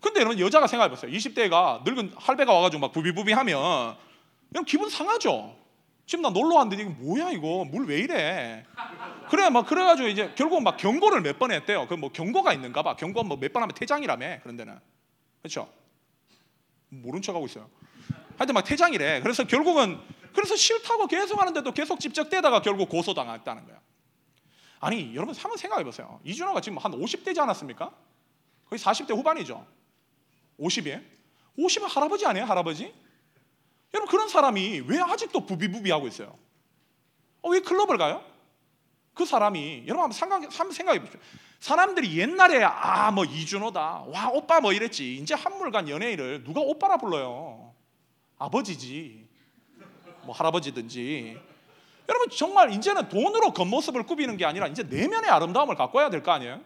근데 0.01 0.21
여러분 0.21 0.39
여자가 0.39 0.65
생각해 0.67 0.89
보세요. 0.89 1.11
20대가 1.11 1.83
늙은 1.83 2.13
할배가 2.15 2.53
와가지고 2.53 2.79
막 2.79 2.91
부비부비 2.93 3.33
하면 3.33 3.95
그냥 4.49 4.63
기분 4.65 4.89
상하죠. 4.89 5.57
지금 6.05 6.23
나 6.23 6.29
놀러 6.29 6.55
왔는데 6.55 6.81
이게 6.83 6.89
뭐야 6.91 7.31
이거 7.31 7.65
물 7.65 7.85
왜 7.87 7.99
이래? 7.99 8.65
그래 9.29 9.49
막 9.49 9.65
그래가지고 9.67 10.07
이제 10.07 10.31
결국 10.35 10.63
막 10.63 10.77
경고를 10.77 11.21
몇 11.21 11.37
번 11.37 11.51
했대요. 11.51 11.85
그 11.87 11.95
뭐 11.95 12.09
경고가 12.11 12.53
있는가 12.53 12.81
봐. 12.81 12.95
경고 12.95 13.23
뭐 13.23 13.37
몇 13.37 13.51
번 13.53 13.61
하면 13.63 13.75
퇴장이라며 13.75 14.39
그런 14.41 14.55
데는 14.55 14.79
그렇죠? 15.41 15.69
모른 16.87 17.21
척하고 17.21 17.45
있어요. 17.45 17.69
하여튼 18.37 18.53
막 18.55 18.63
퇴장이래. 18.63 19.19
그래서 19.21 19.43
결국은 19.43 19.99
그래서 20.33 20.55
싫다고 20.55 21.07
계속 21.07 21.39
하는데도 21.39 21.71
계속 21.73 21.99
집적되다가 21.99 22.61
결국 22.61 22.89
고소당했다는 22.89 23.65
거야. 23.65 23.79
아니 24.79 25.13
여러분 25.15 25.35
한번 25.35 25.57
생각해 25.57 25.83
보세요. 25.83 26.19
이준호가 26.23 26.61
지금 26.61 26.77
한 26.77 26.91
50대지 26.93 27.39
않았습니까? 27.39 27.91
거의 28.69 28.79
40대 28.79 29.15
후반이죠. 29.15 29.65
50이에 30.59 31.03
50은 31.57 31.87
할아버지 31.87 32.25
아니에요, 32.25 32.45
할아버지? 32.45 32.93
여러분 33.93 34.09
그런 34.09 34.29
사람이 34.29 34.81
왜 34.87 34.99
아직도 35.01 35.45
부비부비하고 35.45 36.07
있어요? 36.07 36.37
어, 37.41 37.49
왜 37.49 37.59
클럽을 37.59 37.97
가요? 37.97 38.23
그 39.13 39.25
사람이 39.25 39.83
여러분 39.87 40.03
한번, 40.03 40.11
생각, 40.11 40.43
한번 40.43 40.71
생각해 40.71 40.99
보십시오. 40.99 41.19
사람들이 41.59 42.17
옛날에 42.17 42.63
아 42.63 43.11
뭐 43.11 43.25
이준호다, 43.25 44.03
와 44.07 44.29
오빠 44.29 44.61
뭐 44.61 44.71
이랬지. 44.71 45.17
이제 45.17 45.33
한물간 45.33 45.89
연예인을 45.89 46.43
누가 46.43 46.61
오빠라 46.61 46.97
불러요? 46.97 47.73
아버지지. 48.37 49.27
뭐 50.29 50.35
할아버지든지 50.35 51.39
여러분 52.07 52.29
정말 52.29 52.71
이제는 52.71 53.09
돈으로 53.09 53.51
겉모습을 53.51 54.03
꾸미는 54.03 54.37
게 54.37 54.45
아니라 54.45 54.67
이제 54.67 54.83
내면의 54.83 55.27
아름다움을 55.31 55.73
갖고 55.75 56.01
야될 56.01 56.21
거 56.21 56.31
아니에요? 56.31 56.61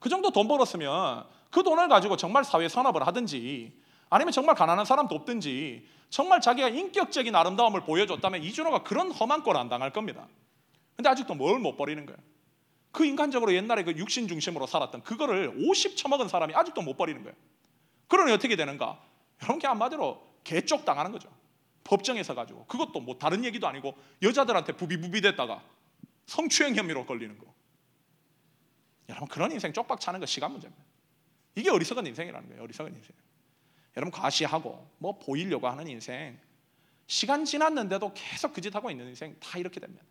그 0.00 0.08
정도 0.08 0.30
돈 0.32 0.48
벌었으면 0.48 1.24
그 1.50 1.62
돈을 1.62 1.86
가지고 1.86 2.16
정말 2.16 2.42
사회 2.42 2.68
산업을 2.68 3.06
하든지 3.06 3.72
아니면 4.10 4.32
정말 4.32 4.56
가난한 4.56 4.84
사람 4.84 5.06
돕든지 5.06 5.86
정말 6.10 6.40
자기가 6.40 6.68
인격적인 6.68 7.34
아름다움을 7.34 7.84
보여줬다면 7.84 8.42
이준호가 8.42 8.82
그런 8.82 9.12
험한 9.12 9.44
꼴안 9.44 9.68
당할 9.68 9.92
겁니다. 9.92 10.26
근데 10.96 11.08
아직도 11.08 11.34
뭘 11.34 11.60
못 11.60 11.76
버리는 11.76 12.04
거예요. 12.04 12.18
그 12.90 13.04
인간적으로 13.04 13.54
옛날에 13.54 13.84
그 13.84 13.92
육신 13.92 14.26
중심으로 14.26 14.66
살았던 14.66 15.02
그거를 15.04 15.52
50 15.68 15.96
처먹은 15.96 16.26
사람이 16.26 16.52
아직도 16.54 16.82
못 16.82 16.96
버리는 16.96 17.22
거예요. 17.22 17.36
그러니 18.08 18.32
어떻게 18.32 18.56
되는가? 18.56 18.98
여러분 19.42 19.60
그냥 19.60 19.72
한마디로 19.72 20.20
개쪽 20.42 20.84
당하는 20.84 21.12
거죠. 21.12 21.28
법정에서 21.84 22.34
가지고 22.34 22.66
그것도 22.66 23.00
뭐 23.00 23.18
다른 23.18 23.44
얘기도 23.44 23.68
아니고 23.68 23.94
여자들한테 24.22 24.72
부비부비 24.72 25.20
됐다가 25.20 25.62
성추행 26.26 26.74
혐의로 26.74 27.04
걸리는 27.06 27.38
거. 27.38 27.44
여러분 29.10 29.28
그런 29.28 29.52
인생 29.52 29.72
쪽박 29.72 30.00
차는 30.00 30.20
거 30.20 30.26
시간 30.26 30.50
문제입니다. 30.52 30.82
이게 31.54 31.70
어리석은 31.70 32.06
인생이라는 32.06 32.48
거예요. 32.48 32.62
어리석은 32.62 32.94
인생. 32.94 33.14
여러분 33.96 34.10
과시하고 34.10 34.90
뭐 34.98 35.18
보이려고 35.18 35.68
하는 35.68 35.86
인생 35.86 36.38
시간 37.06 37.44
지났는데도 37.44 38.12
계속 38.14 38.54
그 38.54 38.60
짓 38.62 38.74
하고 38.74 38.90
있는 38.90 39.06
인생 39.08 39.36
다 39.38 39.58
이렇게 39.58 39.78
됩니다. 39.78 40.02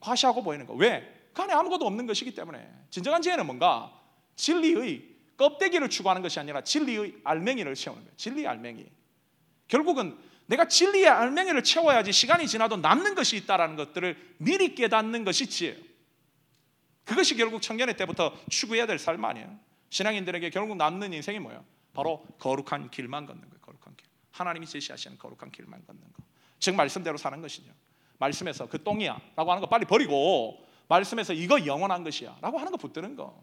과시하고 0.00 0.42
보이는 0.42 0.66
거 0.66 0.74
왜? 0.74 1.30
그 1.34 1.42
안에 1.42 1.52
아무것도 1.52 1.84
없는 1.84 2.06
것이기 2.06 2.34
때문에 2.34 2.70
진정한 2.90 3.20
지혜는 3.20 3.44
뭔가 3.44 3.92
진리의 4.36 5.16
껍데기를 5.36 5.90
추구하는 5.90 6.22
것이 6.22 6.38
아니라 6.40 6.62
진리의 6.62 7.20
알맹이를 7.24 7.74
채우는 7.74 8.02
거예요. 8.04 8.16
진리 8.16 8.46
알맹이. 8.46 8.86
결국은 9.68 10.16
내가 10.46 10.68
진리의 10.68 11.08
알맹이를 11.08 11.62
채워야지 11.62 12.12
시간이 12.12 12.46
지나도 12.46 12.76
남는 12.76 13.14
것이 13.14 13.36
있다라는 13.36 13.76
것들을 13.76 14.34
미리 14.38 14.74
깨닫는 14.74 15.24
것이 15.24 15.48
지혜예요. 15.48 15.76
그것이 17.04 17.36
결국 17.36 17.62
청년의 17.62 17.96
때부터 17.96 18.36
추구해야 18.50 18.86
될 18.86 18.98
삶 18.98 19.24
아니에요. 19.24 19.58
신앙인들에게 19.90 20.50
결국 20.50 20.76
남는 20.76 21.12
인생이 21.12 21.38
뭐예요? 21.38 21.64
바로 21.92 22.26
거룩한 22.38 22.90
길만 22.90 23.26
걷는 23.26 23.42
거예요. 23.42 23.60
거룩한 23.60 23.96
길. 23.96 24.06
하나님이 24.32 24.66
제시하시는 24.66 25.18
거룩한 25.18 25.50
길만 25.50 25.84
걷는 25.86 26.02
거. 26.12 26.22
즉 26.58 26.74
말씀대로 26.74 27.16
사는 27.16 27.40
것이죠. 27.40 27.72
말씀에서 28.18 28.68
그 28.68 28.82
똥이야라고 28.82 29.50
하는 29.50 29.60
거 29.60 29.68
빨리 29.68 29.84
버리고 29.84 30.64
말씀에서 30.88 31.32
이거 31.32 31.64
영원한 31.66 32.04
것이야라고 32.04 32.58
하는 32.58 32.72
거 32.72 32.76
붙드는 32.76 33.16
거. 33.16 33.42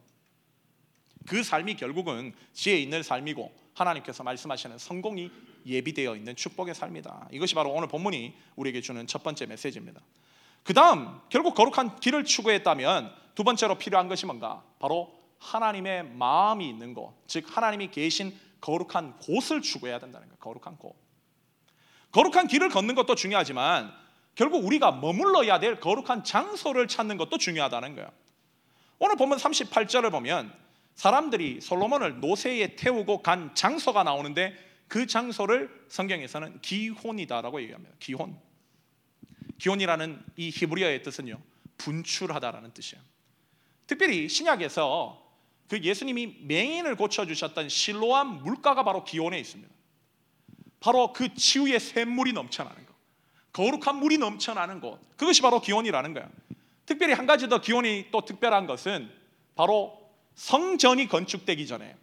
그 1.26 1.42
삶이 1.42 1.76
결국은 1.76 2.34
지혜 2.52 2.78
있는 2.78 3.02
삶이고 3.02 3.54
하나님께서 3.74 4.24
말씀하시는 4.24 4.78
성공이 4.78 5.32
예비되어 5.66 6.16
있는 6.16 6.36
축복의 6.36 6.76
삶이다. 6.76 7.30
이것이 7.32 7.56
바로 7.56 7.72
오늘 7.72 7.88
본문이 7.88 8.34
우리에게 8.56 8.82
주는 8.82 9.06
첫 9.08 9.24
번째 9.24 9.46
메시지입니다. 9.46 10.02
그 10.64 10.74
다음 10.74 11.20
결국 11.30 11.56
거룩한 11.56 12.00
길을 12.00 12.24
추구했다면 12.26 13.14
두 13.36 13.44
번째로 13.44 13.78
필요한 13.78 14.08
것이 14.08 14.26
뭔가? 14.26 14.64
바로 14.80 15.14
하나님의 15.40 16.04
마음이 16.04 16.68
있는 16.68 16.94
곳, 16.94 17.14
즉 17.28 17.46
하나님이 17.48 17.92
계신 17.92 18.34
거룩한 18.62 19.18
곳을 19.18 19.62
추구해야 19.62 20.00
된다는 20.00 20.28
거예요. 20.28 20.38
거룩한 20.40 20.78
곳. 20.78 20.96
거룩한 22.12 22.48
길을 22.48 22.70
걷는 22.70 22.96
것도 22.96 23.16
중요하지만 23.16 23.92
결국 24.36 24.66
우리가 24.66 24.92
머물러야 24.92 25.60
될 25.60 25.80
거룩한 25.80 26.24
장소를 26.24 26.88
찾는 26.88 27.18
것도 27.18 27.38
중요하다는 27.38 27.96
거예요. 27.96 28.10
오늘 29.00 29.18
보면 29.18 29.38
38절을 29.38 30.12
보면 30.12 30.54
사람들이 30.96 31.60
솔로몬을 31.60 32.22
노새에 32.22 32.76
태우고 32.76 33.22
간 33.22 33.54
장소가 33.54 34.04
나오는데 34.04 34.56
그 34.88 35.08
장소를 35.08 35.86
성경에서는 35.90 36.62
기혼이다라고 36.62 37.62
얘기합니다. 37.62 37.96
기혼. 38.00 38.38
기혼이라는 39.58 40.24
이 40.38 40.50
히브리어의 40.50 41.04
뜻은요. 41.04 41.42
분출하다라는 41.78 42.74
뜻이에요. 42.74 43.04
특별히 43.88 44.30
신약에서 44.30 45.22
그 45.68 45.80
예수님이 45.80 46.38
맹인을 46.42 46.96
고쳐 46.96 47.26
주셨던 47.26 47.70
실로암 47.70 48.44
물가가 48.44 48.84
바로 48.84 49.04
기온에 49.04 49.40
있습니다. 49.40 49.74
바로 50.80 51.14
그 51.14 51.34
치유의 51.34 51.80
샘물이 51.80 52.34
넘쳐나는 52.34 52.86
것. 52.86 52.94
거룩한 53.54 53.98
물이 53.98 54.18
넘쳐나는 54.18 54.82
곳. 54.82 55.00
그것이 55.18 55.42
바로 55.42 55.62
기온이라는 55.62 56.14
거예요. 56.14 56.30
특별히 56.86 57.14
한 57.14 57.26
가지 57.26 57.48
더 57.48 57.62
기온이 57.62 58.08
또 58.12 58.22
특별한 58.22 58.68
것은 58.68 59.10
바로 59.56 60.12
성전이 60.36 61.08
건축되기 61.08 61.66
전에 61.68 61.96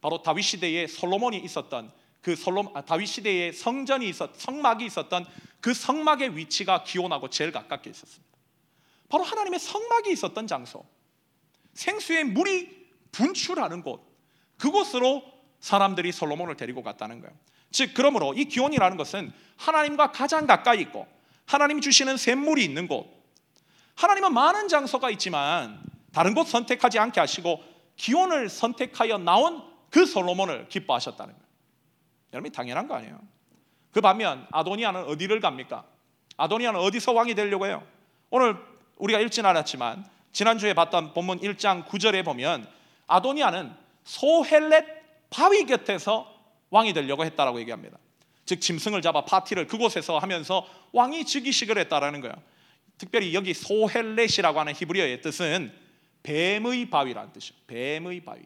바로 0.00 0.22
다윗 0.22 0.42
시대에 0.42 0.86
솔로몬이 0.86 1.38
있었던 1.38 1.92
그 2.20 2.36
솔로 2.36 2.70
아, 2.74 2.82
다윗 2.82 3.06
시대에 3.06 3.52
성전이 3.52 4.08
있었 4.08 4.30
성막이 4.36 4.84
있었던 4.84 5.26
그 5.60 5.74
성막의 5.74 6.36
위치가 6.36 6.84
기온하고 6.84 7.28
제일 7.28 7.52
가깝게 7.52 7.90
있었습니다. 7.90 8.30
바로 9.08 9.24
하나님의 9.24 9.58
성막이 9.58 10.10
있었던 10.12 10.46
장소. 10.46 10.84
생수의 11.74 12.24
물이 12.24 12.86
분출하는 13.12 13.82
곳. 13.82 14.08
그곳으로 14.56 15.22
사람들이 15.60 16.12
솔로몬을 16.12 16.56
데리고 16.56 16.82
갔다는 16.82 17.20
거예요. 17.20 17.34
즉 17.70 17.92
그러므로 17.94 18.34
이 18.34 18.46
기온이라는 18.46 18.96
것은 18.96 19.32
하나님과 19.56 20.12
가장 20.12 20.46
가까이 20.46 20.80
있고 20.80 21.06
하나님 21.46 21.80
주시는 21.80 22.16
샘물이 22.16 22.64
있는 22.64 22.88
곳. 22.88 23.06
하나님은 23.96 24.32
많은 24.32 24.68
장소가 24.68 25.10
있지만 25.10 25.82
다른 26.12 26.34
곳 26.34 26.46
선택하지 26.46 26.98
않게 26.98 27.20
하시고 27.20 27.62
기온을 27.96 28.48
선택하여 28.48 29.18
나온 29.18 29.69
그 29.90 30.06
솔로몬을 30.06 30.68
기뻐하셨다는 30.68 31.34
거예요. 31.34 31.46
여러분 32.32 32.52
당연한 32.52 32.86
거 32.86 32.94
아니에요. 32.94 33.20
그 33.92 34.00
반면 34.00 34.46
아도니아는 34.52 35.04
어디를 35.04 35.40
갑니까? 35.40 35.84
아도니아는 36.36 36.80
어디서 36.80 37.12
왕이 37.12 37.34
되려고 37.34 37.66
해요? 37.66 37.84
오늘 38.30 38.56
우리가 38.96 39.20
읽진 39.20 39.44
않았지만 39.44 40.08
지난주에 40.32 40.74
봤던 40.74 41.12
본문 41.12 41.40
1장 41.40 41.84
9절에 41.86 42.24
보면 42.24 42.68
아도니아는 43.08 43.72
소헬렛 44.04 44.84
바위 45.30 45.64
곁에서 45.66 46.32
왕이 46.70 46.92
되려고 46.92 47.24
했다라고 47.24 47.58
얘기합니다. 47.60 47.98
즉 48.44 48.60
짐승을 48.60 49.02
잡아 49.02 49.24
파티를 49.24 49.66
그곳에서 49.66 50.18
하면서 50.18 50.66
왕이 50.92 51.24
즉위식을 51.24 51.78
했다라는 51.78 52.20
거예요. 52.20 52.34
특별히 52.98 53.34
여기 53.34 53.54
소헬렛이라고 53.54 54.60
하는 54.60 54.74
히브리어의 54.74 55.22
뜻은 55.22 55.72
뱀의 56.22 56.90
바위라는 56.90 57.32
뜻이에요. 57.32 57.60
뱀의 57.66 58.20
바위. 58.20 58.42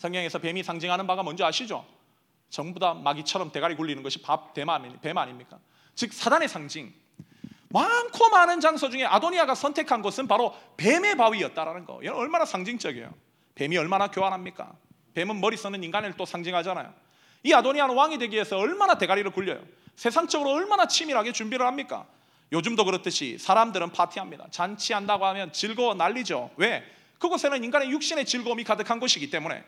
성경에서 0.00 0.38
뱀이 0.38 0.62
상징하는 0.62 1.06
바가 1.06 1.22
뭔지 1.22 1.44
아시죠? 1.44 1.86
전부 2.48 2.80
다 2.80 2.94
마귀처럼 2.94 3.52
대가리 3.52 3.76
굴리는 3.76 4.02
것이 4.02 4.20
밥, 4.22 4.54
뱀, 4.54 4.66
뱀 5.02 5.18
아닙니까? 5.18 5.58
즉 5.94 6.12
사단의 6.12 6.48
상징. 6.48 6.92
많고 7.68 8.30
많은 8.30 8.60
장소 8.60 8.88
중에 8.88 9.04
아도니아가 9.04 9.54
선택한 9.54 10.00
곳은 10.00 10.26
바로 10.26 10.56
뱀의 10.78 11.16
바위였다라는 11.16 11.84
거. 11.84 12.00
얼마나 12.14 12.46
상징적이에요. 12.46 13.12
뱀이 13.54 13.76
얼마나 13.76 14.10
교환합니까? 14.10 14.72
뱀은 15.12 15.38
머리 15.38 15.58
쓰는 15.58 15.84
인간을 15.84 16.14
또 16.16 16.24
상징하잖아요. 16.24 16.92
이 17.42 17.52
아도니아는 17.52 17.94
왕이 17.94 18.18
되기 18.18 18.36
위해서 18.36 18.56
얼마나 18.56 18.96
대가리를 18.96 19.30
굴려요. 19.30 19.60
세상적으로 19.96 20.52
얼마나 20.52 20.86
치밀하게 20.86 21.32
준비를 21.32 21.66
합니까? 21.66 22.06
요즘도 22.52 22.86
그렇듯이 22.86 23.36
사람들은 23.38 23.92
파티합니다. 23.92 24.46
잔치한다고 24.50 25.26
하면 25.26 25.52
즐거워 25.52 25.92
난리죠. 25.92 26.52
왜? 26.56 26.82
그곳에는 27.18 27.62
인간의 27.62 27.90
육신의 27.90 28.24
즐거움이 28.24 28.64
가득한 28.64 28.98
곳이기 28.98 29.28
때문에 29.28 29.62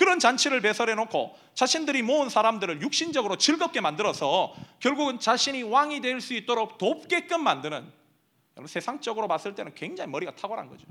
그런 0.00 0.18
잔치를 0.18 0.62
배설해 0.62 0.94
놓고 0.94 1.36
자신들이 1.52 2.00
모은 2.00 2.30
사람들을 2.30 2.80
육신적으로 2.80 3.36
즐겁게 3.36 3.82
만들어서 3.82 4.54
결국은 4.78 5.20
자신이 5.20 5.62
왕이 5.62 6.00
될 6.00 6.22
수 6.22 6.32
있도록 6.32 6.78
돕게끔 6.78 7.44
만드는 7.44 7.84
세상적으로 8.64 9.28
봤을 9.28 9.54
때는 9.54 9.74
굉장히 9.74 10.10
머리가 10.10 10.34
탁월한 10.36 10.70
거죠. 10.70 10.86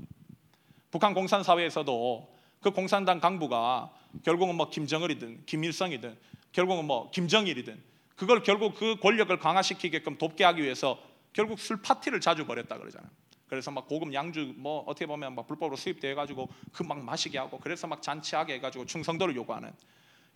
북한 0.92 1.12
공산 1.12 1.42
사회에서도 1.42 2.36
그 2.60 2.70
공산당 2.70 3.18
강부가 3.18 3.90
결국은 4.24 4.54
뭐 4.54 4.70
김정을이든 4.70 5.44
김일성이든 5.44 6.16
결국은 6.52 6.84
뭐 6.84 7.10
김정일이든 7.10 7.82
그걸 8.14 8.44
결국 8.44 8.76
그 8.76 8.94
권력을 9.00 9.36
강화시키게끔 9.36 10.18
돕게 10.18 10.44
하기 10.44 10.62
위해서 10.62 11.00
결국 11.32 11.58
술 11.58 11.82
파티를 11.82 12.20
자주 12.20 12.46
벌였다 12.46 12.78
그러잖아요. 12.78 13.10
그래서 13.50 13.72
막 13.72 13.88
고급 13.88 14.14
양주 14.14 14.54
뭐 14.56 14.84
어떻게 14.86 15.06
보면 15.06 15.34
막 15.34 15.46
불법으로 15.48 15.76
수입돼 15.76 16.14
가지고 16.14 16.48
그 16.72 16.84
막 16.84 16.98
마시게 17.04 17.36
하고 17.36 17.58
그래서 17.58 17.86
막 17.88 18.00
잔치하게 18.00 18.54
해 18.54 18.60
가지고 18.60 18.86
충성도를 18.86 19.34
요구하는 19.36 19.72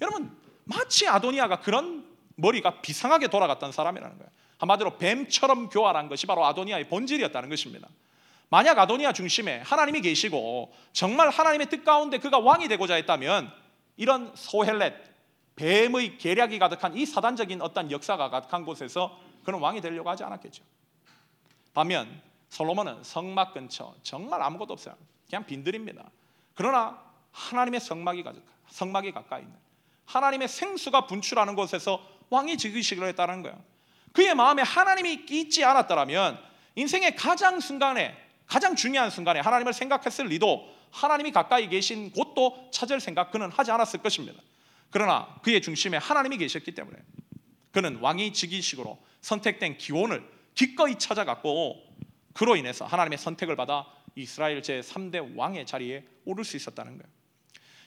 여러분 0.00 0.37
마치 0.64 1.07
아도니아가 1.09 1.61
그런 1.61 2.05
머리가 2.35 2.81
비상하게 2.81 3.29
돌아갔던 3.29 3.70
사람이라는 3.70 4.18
거예요. 4.18 4.31
한마디로 4.59 4.98
뱀처럼 4.98 5.68
교활한 5.68 6.09
것이 6.09 6.27
바로 6.27 6.44
아도니아의 6.44 6.88
본질이었다는 6.88 7.48
것입니다. 7.48 7.88
만약 8.50 8.79
아도니아 8.79 9.12
중심에 9.12 9.61
하나님이 9.61 10.00
계시고 10.00 10.72
정말 10.92 11.31
하나님의 11.31 11.68
뜻 11.68 11.85
가운데 11.85 12.18
그가 12.18 12.40
왕이 12.40 12.66
되고자 12.66 12.94
했다면 12.94 13.53
이런 13.96 14.33
소헬렛 14.35 14.92
뱀의 15.55 16.18
계략이 16.18 16.59
가득한 16.59 16.96
이 16.96 17.07
사단적인 17.07 17.62
어떤 17.62 17.92
역사가 17.92 18.31
가득한 18.31 18.64
곳에서 18.64 19.16
그는 19.44 19.61
왕이 19.61 19.81
되려고 19.81 20.11
하지 20.11 20.24
않았겠죠. 20.24 20.64
반면 21.72 22.20
솔로몬은 22.55 23.03
성막 23.03 23.53
근처 23.53 23.97
정말 24.05 24.40
아무것도 24.40 24.75
없어요. 24.75 24.95
그냥 25.29 25.45
빈들입니다. 25.45 26.09
그러나 26.55 27.03
하나님의 27.33 27.81
성막이 27.81 28.23
가득 28.23 28.45
성막이 28.69 29.11
가까이 29.11 29.43
있는 29.43 29.57
하나님의 30.05 30.47
생수가 30.47 31.09
분출하는 31.09 31.57
곳에서 31.57 32.01
왕이 32.31 32.57
즉위식을 32.57 33.09
했다는 33.09 33.43
거예요. 33.43 33.61
그의 34.12 34.37
마음에 34.37 34.62
하나님이 34.62 35.27
있지 35.31 35.64
않았더라면 35.64 36.38
인생의 36.77 37.17
가장 37.17 37.59
순간에 37.59 38.17
가장 38.47 38.77
중요한 38.77 39.11
순간에 39.11 39.40
하나님을 39.40 39.73
생각했을 39.73 40.27
리도 40.27 40.73
하나님이 40.93 41.33
가까이 41.33 41.69
계신 41.69 42.12
곳도 42.12 42.69
찾을 42.71 43.01
생각 43.01 43.33
그는 43.33 43.51
하지 43.51 43.73
않았을 43.73 44.01
것입니다. 44.01 44.40
그러나 44.90 45.27
그의 45.43 45.61
중심에 45.61 45.97
하나님이 45.97 46.37
계셨기 46.37 46.73
때문에 46.73 46.99
그는 47.73 47.97
왕이 47.97 48.33
즉위식으로 48.33 48.97
선택된 49.23 49.77
기원을 49.79 50.25
기꺼이 50.55 51.01
찾아갔고 51.01 51.84
그로 52.35 52.57
인해서 52.57 52.85
하나님의 52.85 53.16
선택을 53.16 53.57
받아 53.57 53.87
이스라엘 54.14 54.62
제 54.62 54.81
3대 54.81 55.37
왕의 55.37 55.64
자리에 55.64 56.05
오를 56.25 56.44
수 56.44 56.57
있었다는 56.57 56.99
거예요. 56.99 57.12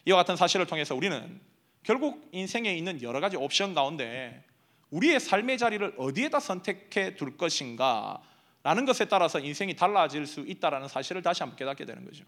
이와 0.05 0.17
같은 0.17 0.35
사실을 0.35 0.65
통해서 0.65 0.95
우리는 0.95 1.39
결국 1.83 2.27
인생에 2.31 2.73
있는 2.73 3.01
여러 3.01 3.19
가지 3.19 3.37
옵션 3.37 3.75
가운데 3.75 4.43
우리의 4.89 5.19
삶의 5.19 5.57
자리를 5.57 5.95
어디에다 5.97 6.39
선택해 6.39 7.15
둘 7.15 7.37
것인가 7.37 8.21
라는 8.63 8.85
것에 8.85 9.05
따라서 9.05 9.39
인생이 9.39 9.75
달라질 9.75 10.25
수 10.25 10.41
있다라는 10.41 10.87
사실을 10.87 11.21
다시 11.21 11.43
한번 11.43 11.57
깨닫게 11.57 11.85
되는 11.85 12.03
거죠. 12.03 12.25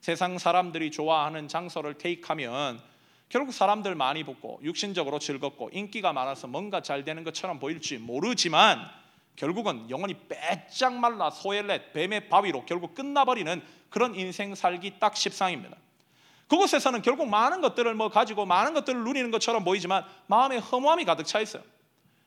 세상 0.00 0.38
사람들이 0.38 0.90
좋아하는 0.90 1.48
장소를 1.48 1.94
테이크하면 1.94 2.80
결국 3.28 3.52
사람들 3.52 3.94
많이 3.94 4.22
붙고 4.22 4.60
육신적으로 4.62 5.18
즐겁고 5.18 5.70
인기가 5.72 6.12
많아서 6.12 6.46
뭔가 6.46 6.80
잘 6.82 7.04
되는 7.04 7.24
것처럼 7.24 7.58
보일지 7.58 7.98
모르지만 7.98 8.88
결국은 9.36 9.88
영원히 9.90 10.14
빼짝 10.28 10.94
말라 10.94 11.30
소엘렛 11.30 11.92
뱀의 11.92 12.28
바위로 12.28 12.64
결국 12.64 12.94
끝나버리는 12.94 13.62
그런 13.90 14.14
인생 14.14 14.54
살기 14.54 14.98
딱 14.98 15.16
십상입니다. 15.16 15.76
그곳에서는 16.48 17.02
결국 17.02 17.28
많은 17.28 17.60
것들을 17.60 17.94
뭐 17.94 18.08
가지고 18.08 18.46
많은 18.46 18.72
것들을 18.74 19.04
누리는 19.04 19.30
것처럼 19.30 19.64
보이지만 19.64 20.04
마음에 20.26 20.58
허무함이 20.58 21.04
가득 21.04 21.24
차 21.24 21.40
있어요. 21.40 21.62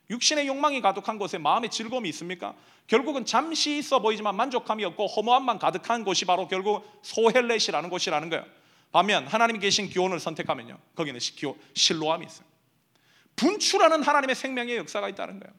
육신의 0.10 0.48
욕망이 0.48 0.82
가득한 0.82 1.18
곳에 1.18 1.38
마음의 1.38 1.70
즐거움이 1.70 2.10
있습니까? 2.10 2.56
결국은 2.88 3.26
잠시 3.26 3.78
있어 3.78 4.00
보이지만 4.00 4.36
만족함이 4.36 4.84
없고 4.84 5.06
허무함만 5.08 5.60
가득한 5.60 6.04
곳이 6.04 6.26
바로 6.26 6.48
결국 6.48 6.84
소헬렛이라는 7.04 7.90
곳이라는 7.90 8.30
거예요. 8.30 8.46
반면 8.92 9.28
하나님이 9.28 9.60
계신 9.60 9.88
기온을 9.88 10.20
선택하면요. 10.20 10.78
거기는 10.96 11.20
실로함이 11.76 12.26
있어요. 12.26 12.48
분출하는 13.36 14.02
하나님의 14.04 14.36
생명의 14.36 14.78
역사가 14.78 15.10
있다는 15.10 15.40
거예요. 15.40 15.54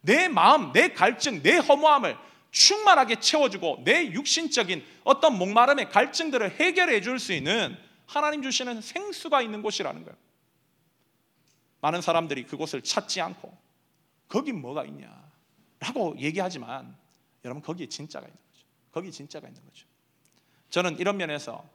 내 0.00 0.28
마음, 0.28 0.72
내 0.72 0.92
갈증, 0.92 1.42
내 1.42 1.56
허무함을 1.56 2.16
충만하게 2.50 3.20
채워주고 3.20 3.82
내 3.84 4.06
육신적인 4.12 4.84
어떤 5.04 5.36
목마름의 5.38 5.90
갈증들을 5.90 6.52
해결해 6.52 7.00
줄 7.00 7.18
수 7.18 7.32
있는 7.32 7.76
하나님 8.06 8.42
주시는 8.42 8.80
생수가 8.80 9.42
있는 9.42 9.60
곳이라는 9.62 10.02
거예요. 10.04 10.16
많은 11.80 12.00
사람들이 12.00 12.44
그곳을 12.44 12.82
찾지 12.82 13.20
않고 13.20 13.56
거기 14.28 14.52
뭐가 14.52 14.84
있냐라고 14.84 16.18
얘기하지만 16.18 16.96
여러분 17.44 17.62
거기에 17.62 17.86
진짜가 17.86 18.26
있는 18.26 18.36
거죠. 18.52 18.66
거기 18.90 19.12
진짜가 19.12 19.46
있는 19.46 19.62
거죠. 19.64 19.86
저는 20.70 20.98
이런 20.98 21.16
면에서 21.16 21.68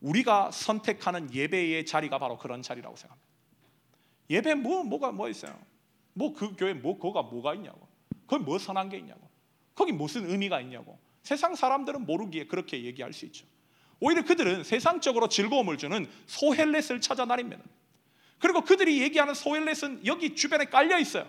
우리가 0.00 0.50
선택하는 0.50 1.32
예배의 1.32 1.86
자리가 1.86 2.18
바로 2.18 2.38
그런 2.38 2.62
자리라고 2.62 2.96
생각합니다. 2.96 3.28
예배 4.30 4.54
뭐 4.54 4.84
뭐가 4.84 5.12
뭐 5.12 5.28
있어요? 5.28 5.58
뭐 6.14 6.32
그 6.32 6.56
교회 6.56 6.72
뭐 6.72 6.98
거가 6.98 7.22
뭐가 7.22 7.54
있냐고. 7.54 7.86
거기 8.26 8.42
뭐 8.42 8.58
선한 8.58 8.88
게 8.88 8.98
있냐고. 8.98 9.28
거기 9.74 9.92
무슨 9.92 10.28
의미가 10.30 10.60
있냐고. 10.62 10.98
세상 11.22 11.54
사람들은 11.54 12.06
모르기에 12.06 12.46
그렇게 12.46 12.84
얘기할 12.84 13.12
수 13.12 13.26
있죠. 13.26 13.46
오히려 14.00 14.24
그들은 14.24 14.64
세상적으로 14.64 15.28
즐거움을 15.28 15.78
주는 15.78 16.06
소헬렛을 16.26 17.00
찾아 17.00 17.26
다닙니다. 17.26 17.62
그리고 18.38 18.60
그들이 18.62 19.00
얘기하는 19.02 19.34
소헬렛은 19.34 20.06
여기 20.06 20.34
주변에 20.34 20.66
깔려 20.66 20.98
있어요. 20.98 21.26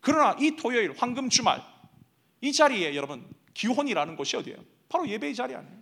그러나 0.00 0.36
이 0.40 0.56
토요일 0.56 0.94
황금 0.96 1.28
주말 1.28 1.62
이 2.40 2.52
자리에 2.52 2.94
여러분 2.96 3.28
기혼이라는 3.54 4.16
곳이 4.16 4.36
어디예요? 4.36 4.58
바로 4.88 5.08
예배의 5.08 5.34
자리 5.34 5.54
아니에요. 5.54 5.76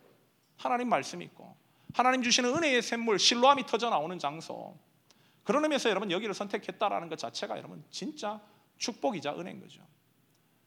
하나님 0.57 0.89
말씀이 0.89 1.25
있고 1.27 1.57
하나님 1.93 2.23
주시는 2.23 2.55
은혜의 2.57 2.83
샘물 2.83 3.19
실로함이 3.19 3.67
터져 3.67 3.91
나오는 3.91 4.19
장소. 4.19 4.77
그런 5.45 5.63
의미에서 5.63 5.91
여러분 5.91 6.11
여기를 6.11 6.35
선택했다라는 6.35 7.09
것 7.09 7.19
자체가 7.19 7.59
여러분 7.59 7.85
진짜 7.91 8.41
축복이자 8.79 9.39
은혜인 9.39 9.61
거죠. 9.61 9.83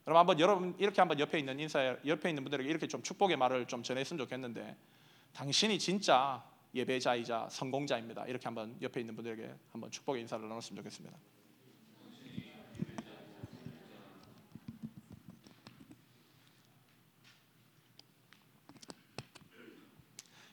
여러분 0.05 0.19
한번 0.19 0.39
여러분 0.39 0.75
이렇게 0.77 1.01
한번 1.01 1.19
옆에 1.19 1.39
있는 1.39 1.59
인사 1.59 1.97
옆에 2.05 2.29
있는 2.29 2.43
분들에게 2.43 2.69
이렇게 2.69 2.87
좀 2.87 3.01
축복의 3.01 3.35
말을 3.37 3.65
좀 3.65 3.83
전했으면 3.83 4.19
좋겠는데 4.19 4.77
당신이 5.33 5.79
진짜 5.79 6.43
예배자이자 6.73 7.49
성공자입니다. 7.49 8.25
이렇게 8.27 8.45
한번 8.45 8.77
옆에 8.81 8.99
있는 8.99 9.15
분들에게 9.15 9.53
한번 9.71 9.91
축복의 9.91 10.21
인사를 10.21 10.47
나눴으면 10.47 10.77
좋겠습니다. 10.77 11.17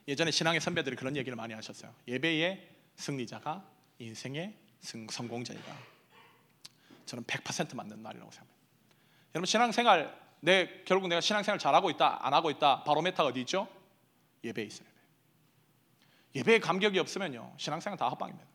예전에 0.07 0.29
신앙의 0.29 0.61
선배들이 0.61 0.95
그런 0.95 1.15
얘기를 1.15 1.35
많이 1.35 1.53
하셨어요. 1.53 1.93
예배의 2.07 2.69
승리자가 2.95 3.74
인생의 3.99 4.53
승, 4.81 5.07
성공자이다. 5.07 5.77
저는 7.05 7.23
100% 7.23 7.75
맞는 7.75 8.01
말이라고 8.01 8.31
생각합니다. 8.31 8.55
여러분 9.35 9.45
신앙생활 9.45 10.25
내 10.39 10.83
결국 10.85 11.07
내가 11.07 11.21
신앙생활 11.21 11.59
잘하고 11.59 11.89
있다 11.89 12.25
안 12.25 12.33
하고 12.33 12.49
있다 12.49 12.83
바로메타가 12.83 13.29
어디 13.29 13.41
있죠? 13.41 13.67
예배에 14.43 14.65
있어요. 14.65 14.87
예배에 16.35 16.59
감격이 16.59 16.99
없으면요 16.99 17.53
신앙생활 17.57 17.97
다 17.97 18.09
헛방입니다. 18.09 18.47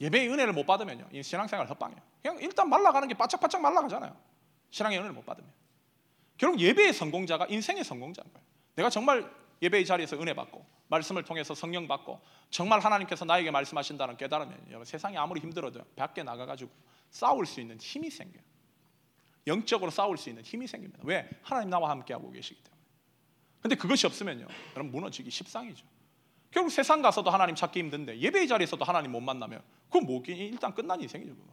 예배의 0.00 0.28
은혜를 0.28 0.52
못 0.52 0.66
받으면요 0.66 1.08
이 1.12 1.22
신앙생활 1.22 1.68
헛방이에요. 1.68 2.02
그냥 2.22 2.38
일단 2.40 2.68
말라가는 2.68 3.08
게 3.08 3.14
바짝바짝 3.14 3.60
말라가잖아요. 3.60 4.16
신앙의 4.70 4.98
은혜를 4.98 5.14
못 5.14 5.24
받으면 5.24 5.50
결국 6.36 6.60
예배의 6.60 6.92
성공자가 6.92 7.46
인생의 7.46 7.84
성공자인 7.84 8.30
거예요. 8.32 8.46
내가 8.74 8.90
정말 8.90 9.30
예배의 9.62 9.86
자리에서 9.86 10.16
은혜 10.20 10.34
받고 10.34 10.64
말씀을 10.88 11.24
통해서 11.24 11.54
성령 11.54 11.88
받고 11.88 12.20
정말 12.50 12.80
하나님께서 12.80 13.24
나에게 13.24 13.50
말씀하신다는 13.50 14.16
깨달으면 14.16 14.84
세상이 14.84 15.16
아무리 15.16 15.40
힘들어도 15.40 15.82
밖에 15.96 16.22
나가가지고 16.22 16.70
싸울 17.10 17.46
수 17.46 17.60
있는 17.60 17.78
힘이 17.78 18.10
생겨요. 18.10 18.42
영적으로 19.46 19.90
싸울 19.90 20.16
수 20.16 20.28
있는 20.28 20.42
힘이 20.42 20.66
생깁니다. 20.66 21.02
왜? 21.04 21.28
하나님 21.42 21.70
나와 21.70 21.90
함께하고 21.90 22.30
계시기 22.30 22.62
때문에. 22.62 22.82
근데 23.60 23.76
그것이 23.76 24.06
없으면요, 24.06 24.46
여러분 24.74 24.92
무너지기 24.92 25.30
십상이죠. 25.30 25.86
결국 26.50 26.70
세상 26.70 27.02
가서도 27.02 27.30
하나님 27.30 27.54
찾기 27.54 27.78
힘든데 27.80 28.18
예배의 28.18 28.48
자리에서도 28.48 28.84
하나님 28.84 29.12
못 29.12 29.20
만나면 29.20 29.62
그건 29.86 30.06
뭐 30.06 30.22
일단 30.26 30.74
끝난 30.74 31.00
인생이죠. 31.00 31.34
그거. 31.34 31.52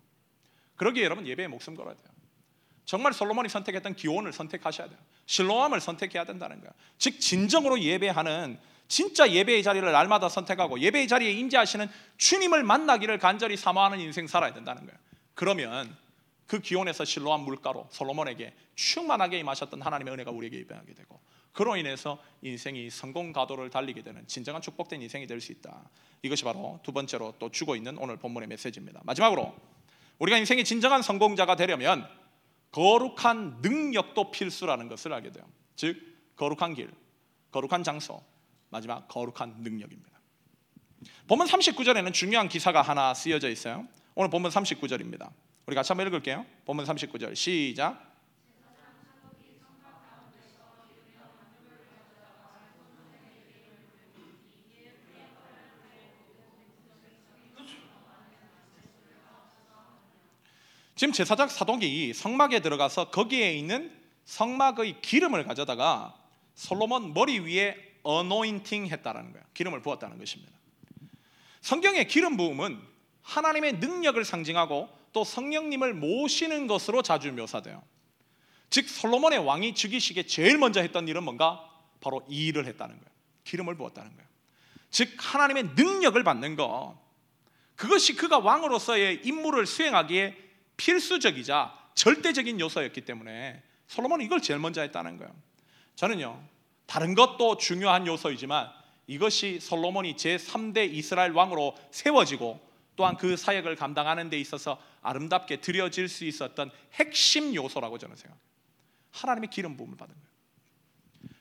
그러기에 0.75 1.03
여러분 1.03 1.25
예배에 1.27 1.47
목숨 1.47 1.75
걸어야 1.75 1.95
돼요. 1.95 2.12
정말 2.86 3.13
솔로몬이 3.13 3.50
선택했던 3.50 3.96
기원을 3.96 4.34
선택하셔야 4.34 4.88
돼요. 4.88 4.98
실로암을 5.26 5.80
선택해야 5.80 6.26
된다는 6.26 6.60
거예요. 6.60 6.72
즉 6.98 7.19
진정으로 7.19 7.80
예배하는 7.80 8.60
진짜 8.88 9.32
예배의 9.32 9.63
자리를 9.63 9.89
날마다 9.91 10.30
선택하고 10.30 10.80
예배의 10.80 11.08
자리에 11.08 11.32
임재하시는 11.32 11.88
주님을 12.17 12.63
만나기를 12.63 13.17
간절히 13.17 13.58
사모하는 13.58 14.00
인생 14.00 14.28
살아야 14.28 14.54
된다는 14.54 14.86
거예요. 14.86 14.98
그러면 15.34 15.96
그 16.46 16.60
기온에서 16.60 17.06
실로암 17.06 17.41
물가로 17.41 17.88
솔로몬에게 17.91 18.54
충만하게 18.76 19.39
임하셨던 19.39 19.82
하나님의 19.82 20.13
은혜가 20.13 20.32
우리에게 20.32 20.58
입양하게 20.58 20.93
되고 20.93 21.19
그로 21.54 21.78
인해서 21.78 22.22
인생이 22.41 22.89
성공 22.89 23.32
가도를 23.32 23.69
달리게 23.69 24.02
되는 24.04 24.28
진정한 24.28 24.62
축복된 24.62 25.02
인생이 25.02 25.26
될 25.28 25.39
수 25.39 25.52
있다. 25.52 25.89
이것이 26.22 26.43
바로 26.43 26.80
두 26.84 26.91
번째로 26.91 27.34
또 27.39 27.50
주고 27.50 27.76
있는 27.76 27.98
오늘 27.98 28.17
본문의 28.17 28.48
메시지입니다. 28.50 29.02
마지막으로 29.04 29.56
우리가 30.19 30.38
인생의 30.38 30.63
진정한 30.65 31.02
성공자가 31.02 31.56
되려면 31.56 32.08
거룩한 32.73 33.59
능력도 33.62 34.31
필수라는 34.31 34.89
것을 34.89 35.13
알게 35.13 35.31
돼요. 35.31 35.45
즉 35.75 35.95
거룩한 36.36 36.73
길, 36.73 36.91
거룩한 37.51 37.83
장소, 37.83 38.21
마지막 38.69 39.07
거룩한 39.07 39.57
능력입니다. 39.59 40.12
본문 41.27 41.47
39절에는 41.47 42.12
중요한 42.13 42.49
기사가 42.49 42.81
하나 42.81 43.13
쓰여져 43.13 43.49
있어요. 43.49 43.88
오늘 44.15 44.29
본문 44.29 44.51
39절입니다. 44.51 45.31
우리 45.67 45.75
같이 45.75 45.91
한번 45.91 46.07
읽을게요. 46.07 46.45
본문 46.65 46.86
39절 46.86 47.36
시작. 47.36 48.12
지금 61.03 61.11
제사장 61.11 61.49
사독이 61.49 62.13
성막에 62.13 62.61
들어가서 62.61 63.09
거기에 63.09 63.51
있는 63.55 63.91
성막의 64.23 65.01
기름을 65.01 65.43
가져다가 65.43 66.15
솔로몬 66.55 67.13
머리 67.13 67.39
위에 67.39 67.75
어노인팅 68.03 68.87
했다라는 68.87 69.33
거예요. 69.33 69.45
기름을 69.53 69.81
부었다는 69.81 70.17
것입니다. 70.17 70.53
성경의 71.59 72.07
기름 72.07 72.37
부음은 72.37 72.79
하나님의 73.21 73.79
능력을 73.79 74.23
상징하고 74.23 74.87
또 75.11 75.25
성령님을 75.25 75.93
모시는 75.93 76.67
것으로 76.67 77.01
자주 77.01 77.33
묘사돼요. 77.33 77.83
즉 78.69 78.87
솔로몬의 78.87 79.39
왕이 79.39 79.75
즉위식에 79.75 80.23
제일 80.23 80.57
먼저 80.57 80.79
했던 80.79 81.09
일은 81.09 81.23
뭔가 81.23 81.69
바로 81.99 82.25
이 82.29 82.45
일을 82.45 82.65
했다는 82.65 82.95
거예요. 82.95 83.09
기름을 83.43 83.75
부었다는 83.75 84.09
거예요. 84.09 84.29
즉 84.89 85.09
하나님의 85.17 85.71
능력을 85.75 86.23
받는 86.23 86.55
것 86.55 86.97
그것이 87.75 88.15
그가 88.15 88.39
왕으로서의 88.39 89.19
임무를 89.25 89.65
수행하기에 89.65 90.43
필수적이자 90.77 91.73
절대적인 91.95 92.59
요소였기 92.59 93.01
때문에 93.01 93.62
솔로몬은 93.88 94.25
이걸 94.25 94.41
제일 94.41 94.59
먼저 94.59 94.81
했다는 94.81 95.17
거예요. 95.17 95.33
저는요, 95.95 96.43
다른 96.86 97.13
것도 97.15 97.57
중요한 97.57 98.07
요소이지만 98.07 98.69
이것이 99.07 99.59
솔로몬이 99.59 100.15
제3대 100.15 100.91
이스라엘 100.91 101.31
왕으로 101.31 101.75
세워지고 101.91 102.73
또한 102.95 103.17
그 103.17 103.36
사역을 103.38 103.75
감당하는 103.75 104.29
데 104.29 104.39
있어서 104.39 104.79
아름답게 105.01 105.62
드려질 105.62 106.07
수 106.07 106.25
있었던 106.25 106.71
핵심 106.93 107.53
요소라고 107.53 107.97
저는 107.97 108.15
생각해요. 108.15 108.39
하나님의 109.12 109.49
기름 109.49 109.77
부음을 109.77 109.97
받은 109.97 110.13
거예요. 110.13 110.27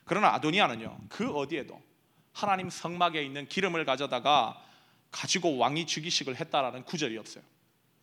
그러나 0.05 0.35
아도니아는요, 0.35 0.99
그 1.09 1.31
어디에도 1.31 1.81
하나님 2.33 2.71
성막에 2.71 3.23
있는 3.23 3.47
기름을 3.47 3.85
가져다가 3.85 4.63
가지고 5.11 5.59
왕이 5.59 5.87
즉위식을 5.87 6.37
했다라는 6.37 6.85
구절이 6.85 7.17
없어요. 7.19 7.45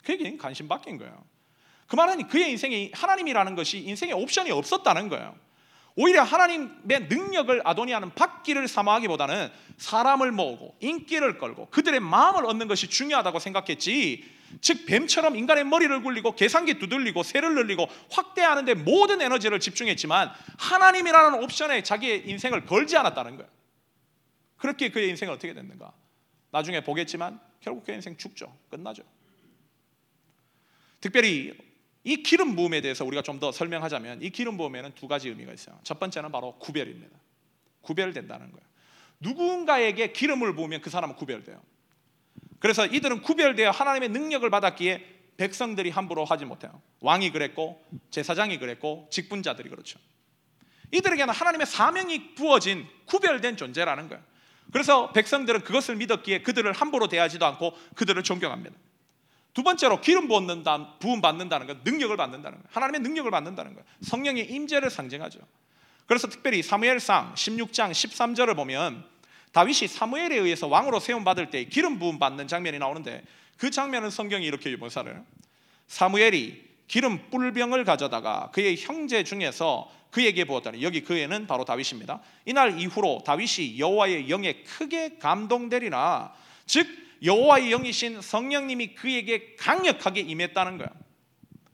그에게 0.10 0.38
관심 0.38 0.68
바뀐 0.68 0.98
거예요. 0.98 1.24
그 1.86 1.96
말은 1.96 2.28
그의 2.28 2.50
인생에 2.52 2.90
하나님이라는 2.94 3.56
것이 3.56 3.78
인생에 3.80 4.12
옵션이 4.12 4.50
없었다는 4.50 5.08
거예요. 5.10 5.36
오히려 5.96 6.24
하나님의 6.24 7.08
능력을 7.10 7.62
아도니아는 7.64 8.16
받기를 8.16 8.68
사모하기보다는 8.68 9.50
사람을 9.78 10.32
모으고 10.32 10.76
인기를 10.80 11.38
끌고 11.38 11.68
그들의 11.70 12.00
마음을 12.00 12.46
얻는 12.46 12.68
것이 12.68 12.90
중요하다고 12.90 13.38
생각했지. 13.38 14.24
즉 14.62 14.88
뱀처럼 14.88 15.36
인간의 15.36 15.66
머리를 15.66 16.02
굴리고 16.02 16.36
계산기 16.36 16.80
두들리고 16.80 17.22
새를 17.22 17.54
늘리고 17.54 17.88
확대하는 18.10 18.66
데 18.66 18.74
모든 18.74 19.22
에너지를 19.22 19.60
집중했지만 19.60 20.32
하나님이라는 20.58 21.44
옵션에 21.44 21.84
자기의 21.84 22.28
인생을 22.28 22.66
걸지 22.66 22.98
않았다는 22.98 23.38
거예요. 23.38 23.52
그렇게 24.58 24.90
그의 24.90 25.10
인생은 25.10 25.36
어떻게 25.36 25.54
됐는가? 25.54 25.94
나중에 26.50 26.82
보겠지만 26.84 27.40
결국 27.60 27.86
그의 27.86 27.98
인생 27.98 28.18
죽죠. 28.18 28.58
끝나죠. 28.72 29.04
특별히 31.02 31.54
이 32.04 32.24
기름 32.24 32.56
부음에 32.56 32.82
대해서 32.82 33.06
우리가 33.06 33.22
좀 33.22 33.40
더 33.40 33.52
설명하자면 33.52 34.22
이 34.22 34.30
기름 34.30 34.58
부음에는 34.58 34.94
두 34.96 35.08
가지 35.08 35.30
의미가 35.30 35.54
있어요. 35.54 35.80
첫 35.84 36.00
번째는 36.00 36.32
바로 36.32 36.58
구별입니다. 36.60 37.18
구별된다는 37.82 38.52
거예요. 38.52 38.68
누군가에게 39.22 40.12
기름을 40.12 40.56
부으면 40.56 40.82
그 40.82 40.90
사람은 40.90 41.16
구별돼요. 41.16 41.62
그래서 42.60 42.86
이들은 42.86 43.22
구별되어 43.22 43.72
하나님의 43.72 44.10
능력을 44.10 44.50
받았기에 44.50 45.20
백성들이 45.38 45.90
함부로 45.90 46.26
하지 46.26 46.44
못해요. 46.44 46.82
왕이 47.00 47.32
그랬고 47.32 47.82
제사장이 48.12 48.60
그랬고 48.60 49.08
직분자들이 49.10 49.70
그렇죠. 49.70 50.00
이들에게는 50.92 51.34
하나님의 51.34 51.68
사명이 51.68 52.36
부어진 52.36 52.86
구별된 53.06 53.56
존재라는 53.56 54.10
거예요. 54.10 54.24
그래서 54.74 55.12
백성들은 55.14 55.62
그것을 55.62 55.96
믿었기에 55.96 56.42
그들을 56.42 56.70
함부로 56.74 57.08
대하지도 57.08 57.46
않고 57.46 57.74
그들을 57.96 58.22
존경합니다. 58.24 58.76
두 59.54 59.64
번째로 59.64 60.00
기름 60.02 60.28
부었는다, 60.28 60.98
부음 61.00 61.22
받는다는 61.22 61.68
것, 61.68 61.78
능력을 61.84 62.16
받는다는 62.16 62.58
것, 62.62 62.66
하나님의 62.72 63.02
능력을 63.02 63.30
받는다는 63.32 63.74
것, 63.74 63.84
성령의 64.02 64.52
임재를 64.52 64.90
상징하죠. 64.90 65.40
그래서 66.06 66.28
특별히 66.28 66.64
사무엘상 66.64 67.34
16장 67.36 67.92
13절을 67.92 68.56
보면 68.56 69.06
다윗이 69.52 69.88
사무엘에 69.88 70.36
의해서 70.38 70.68
왕으로 70.68 71.00
세움 71.00 71.24
받을 71.24 71.50
때 71.50 71.66
기름 71.66 72.00
부음 72.00 72.20
받는 72.20 72.48
장면이 72.48 72.80
나오는데 72.80 73.24
그 73.58 73.72
장면은 73.72 74.10
성경이 74.10 74.46
이렇게 74.46 74.76
묘사를 74.76 75.22
사무엘이 75.88 76.70
기름 76.88 77.30
뿔병을 77.30 77.84
가져다가 77.84 78.50
그의 78.52 78.78
형제 78.78 79.24
중에서 79.24 79.92
그에게 80.12 80.46
부었더니 80.46 80.82
여기 80.82 81.04
그에는 81.04 81.46
바로 81.46 81.66
다윗입니다. 81.66 82.20
이날 82.46 82.80
이후로 82.80 83.24
다윗이 83.26 83.78
여호와의 83.80 84.30
영에 84.30 84.64
크게 84.64 85.18
감동되리나 85.20 86.34
즉 86.66 86.88
여호와의 87.24 87.70
영이신 87.70 88.22
성령님이 88.22 88.96
그에게 88.96 89.56
강력하게 89.58 90.22
임했다는 90.22 90.78
거야. 90.78 90.90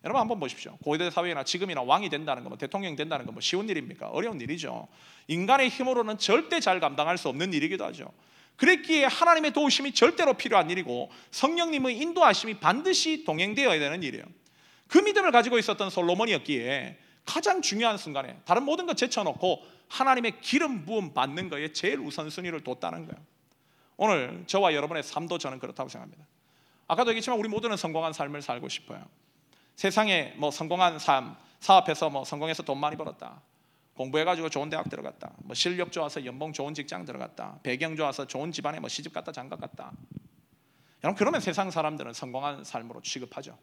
여러분 0.03 0.21
한번 0.21 0.39
보십시오. 0.39 0.77
고대 0.83 1.09
사회나 1.09 1.43
지금이나 1.43 1.81
왕이 1.81 2.09
된다는 2.09 2.43
거, 2.43 2.49
뭐 2.49 2.57
대통령이 2.57 2.95
된다는 2.95 3.25
거 3.25 3.31
뭐 3.31 3.41
쉬운 3.41 3.67
일입니까? 3.67 4.09
어려운 4.09 4.39
일이죠. 4.39 4.87
인간의 5.27 5.69
힘으로는 5.69 6.19
절대 6.19 6.59
잘 6.59 6.79
감당할 6.79 7.17
수 7.17 7.27
없는 7.29 7.53
일이기도 7.53 7.85
하죠. 7.85 8.11
그랬기에 8.57 9.05
하나님의 9.05 9.51
도우심이 9.51 9.93
절대로 9.93 10.35
필요한 10.35 10.69
일이고 10.69 11.11
성령님의 11.31 11.97
인도하심이 11.97 12.59
반드시 12.59 13.23
동행되어야 13.25 13.79
되는 13.79 14.03
일이에요. 14.03 14.23
그 14.87 14.99
믿음을 14.99 15.31
가지고 15.31 15.57
있었던 15.57 15.89
솔로몬이었기에 15.89 16.97
가장 17.25 17.61
중요한 17.61 17.97
순간에 17.97 18.37
다른 18.45 18.63
모든 18.63 18.85
것 18.85 18.95
제쳐놓고 18.95 19.63
하나님의 19.89 20.39
기름 20.41 20.85
부음 20.85 21.13
받는 21.13 21.49
거에 21.49 21.73
제일 21.73 21.99
우선순위를 21.99 22.61
뒀다는 22.63 23.07
거예요. 23.07 23.34
오늘 23.97 24.43
저와 24.47 24.73
여러분의 24.73 25.03
삶도 25.03 25.37
저는 25.37 25.59
그렇다고 25.59 25.89
생각합니다. 25.89 26.25
아까도 26.87 27.11
얘기했지만 27.11 27.39
우리 27.39 27.49
모두는 27.49 27.77
성공한 27.77 28.13
삶을 28.13 28.41
살고 28.41 28.69
싶어요. 28.69 29.03
세상에 29.75 30.33
뭐 30.37 30.51
성공한 30.51 30.99
삶, 30.99 31.35
사업해서 31.59 32.09
뭐 32.09 32.23
성공해서 32.25 32.63
돈 32.63 32.79
많이 32.79 32.95
벌었다. 32.95 33.41
공부해가지고 33.95 34.49
좋은 34.49 34.69
대학 34.69 34.89
들어갔다. 34.89 35.31
뭐 35.39 35.53
실력 35.55 35.91
좋아서 35.91 36.25
연봉 36.25 36.51
좋은 36.53 36.73
직장 36.73 37.05
들어갔다. 37.05 37.59
배경 37.63 37.95
좋아서 37.95 38.27
좋은 38.27 38.51
집안에 38.51 38.79
뭐 38.79 38.89
시집 38.89 39.13
갔다 39.13 39.31
장가 39.31 39.55
갔다. 39.55 39.91
여러분 41.03 41.17
그러면 41.17 41.39
세상 41.39 41.71
사람들은 41.71 42.13
성공한 42.13 42.63
삶으로 42.63 43.01
취급하죠. 43.01 43.57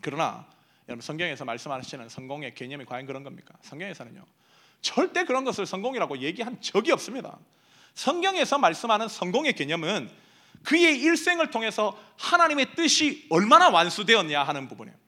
그러나 0.00 0.46
여러분 0.88 1.00
성경에서 1.00 1.44
말씀하시는 1.44 2.08
성공의 2.08 2.54
개념이 2.54 2.84
과연 2.84 3.06
그런 3.06 3.22
겁니까? 3.22 3.54
성경에서는요. 3.62 4.24
절대 4.82 5.24
그런 5.24 5.44
것을 5.44 5.66
성공이라고 5.66 6.18
얘기한 6.18 6.60
적이 6.60 6.92
없습니다. 6.92 7.38
성경에서 7.94 8.58
말씀하는 8.58 9.08
성공의 9.08 9.54
개념은 9.54 10.10
그의 10.62 10.98
일생을 11.00 11.50
통해서 11.50 11.98
하나님의 12.18 12.74
뜻이 12.74 13.26
얼마나 13.30 13.70
완수되었냐 13.70 14.42
하는 14.42 14.68
부분이에요. 14.68 14.98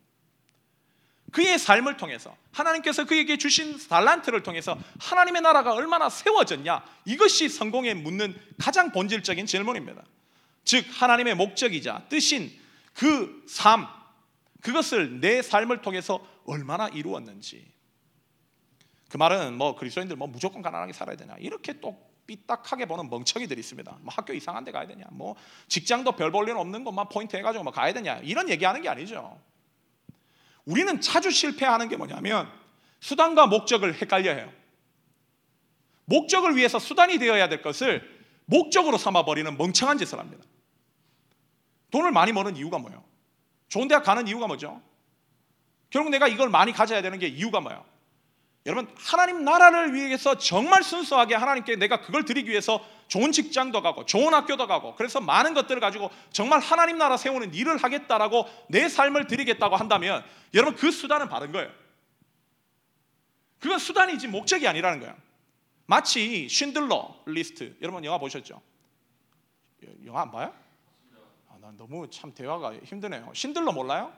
그의 1.32 1.58
삶을 1.58 1.96
통해서 1.96 2.36
하나님께서 2.52 3.06
그에게 3.06 3.38
주신 3.38 3.78
달란트를 3.88 4.42
통해서 4.42 4.78
하나님의 5.00 5.40
나라가 5.42 5.72
얼마나 5.72 6.10
세워졌냐 6.10 6.84
이것이 7.06 7.48
성공에 7.48 7.94
묻는 7.94 8.38
가장 8.58 8.92
본질적인 8.92 9.46
질문입니다. 9.46 10.02
즉 10.64 10.84
하나님의 10.90 11.34
목적이자 11.34 12.06
뜻인 12.08 12.52
그 12.92 13.44
삶, 13.48 13.86
그것을 14.60 15.20
내 15.20 15.40
삶을 15.40 15.80
통해서 15.80 16.24
얼마나 16.44 16.88
이루었는지. 16.88 17.72
그 19.08 19.16
말은 19.16 19.56
뭐 19.56 19.74
그리스도인들 19.74 20.16
뭐 20.16 20.28
무조건 20.28 20.62
가난하게 20.62 20.92
살아야 20.92 21.16
되냐 21.16 21.34
이렇게 21.38 21.80
또 21.80 21.98
삐딱하게 22.32 22.86
보는 22.86 23.10
멍청이들이 23.10 23.60
있습니다. 23.60 23.98
뭐 24.00 24.14
학교 24.14 24.32
이상한 24.32 24.64
데 24.64 24.72
가야 24.72 24.86
되냐, 24.86 25.04
뭐 25.10 25.36
직장도 25.68 26.12
별 26.12 26.32
볼일 26.32 26.56
없는 26.56 26.84
것만 26.84 27.08
포인트 27.10 27.36
해 27.36 27.42
가지고 27.42 27.64
뭐 27.64 27.72
가야 27.72 27.92
되냐 27.92 28.16
이런 28.18 28.48
얘기하는 28.48 28.80
게 28.80 28.88
아니죠. 28.88 29.38
우리는 30.64 31.00
자주 31.00 31.30
실패하는 31.30 31.88
게 31.88 31.96
뭐냐면 31.96 32.50
수단과 33.00 33.46
목적을 33.48 34.00
헷갈려 34.00 34.32
해요. 34.32 34.50
목적을 36.06 36.56
위해서 36.56 36.78
수단이 36.78 37.18
되어야 37.18 37.48
될 37.48 37.62
것을 37.62 38.02
목적으로 38.46 38.96
삼아 38.96 39.24
버리는 39.24 39.56
멍청한 39.56 39.98
짓을 39.98 40.18
합니다. 40.18 40.44
돈을 41.90 42.12
많이 42.12 42.32
버는 42.32 42.56
이유가 42.56 42.78
뭐예요? 42.78 43.04
좋은 43.68 43.88
대학 43.88 44.04
가는 44.04 44.26
이유가 44.26 44.46
뭐죠? 44.46 44.80
결국 45.90 46.10
내가 46.10 46.28
이걸 46.28 46.48
많이 46.48 46.72
가져야 46.72 47.02
되는 47.02 47.18
게 47.18 47.26
이유가 47.26 47.60
뭐예요? 47.60 47.84
여러분 48.64 48.92
하나님 48.96 49.44
나라를 49.44 49.92
위해서 49.92 50.38
정말 50.38 50.82
순수하게 50.82 51.34
하나님께 51.34 51.76
내가 51.76 52.00
그걸 52.00 52.24
드리기 52.24 52.48
위해서 52.50 52.84
좋은 53.08 53.32
직장도 53.32 53.82
가고 53.82 54.06
좋은 54.06 54.32
학교도 54.32 54.66
가고 54.66 54.94
그래서 54.94 55.20
많은 55.20 55.52
것들을 55.54 55.80
가지고 55.80 56.10
정말 56.30 56.60
하나님 56.60 56.96
나라 56.96 57.16
세우는 57.16 57.54
일을 57.54 57.76
하겠다라고 57.76 58.46
내 58.68 58.88
삶을 58.88 59.26
드리겠다고 59.26 59.76
한다면 59.76 60.24
여러분 60.54 60.76
그 60.76 60.90
수단은 60.90 61.28
바른 61.28 61.50
거예요. 61.52 61.70
그건 63.58 63.78
수단이지 63.78 64.28
목적이 64.28 64.68
아니라는 64.68 65.00
거예요. 65.00 65.14
마치 65.86 66.48
쉰들러 66.48 67.22
리스트 67.26 67.76
여러분 67.82 68.04
영화 68.04 68.18
보셨죠? 68.18 68.60
영화 70.04 70.22
안 70.22 70.30
봐요? 70.30 70.54
난 71.62 71.76
너무 71.76 72.10
참 72.10 72.34
대화가 72.34 72.74
힘드네요. 72.82 73.30
신들러 73.34 73.70
몰라요? 73.70 74.12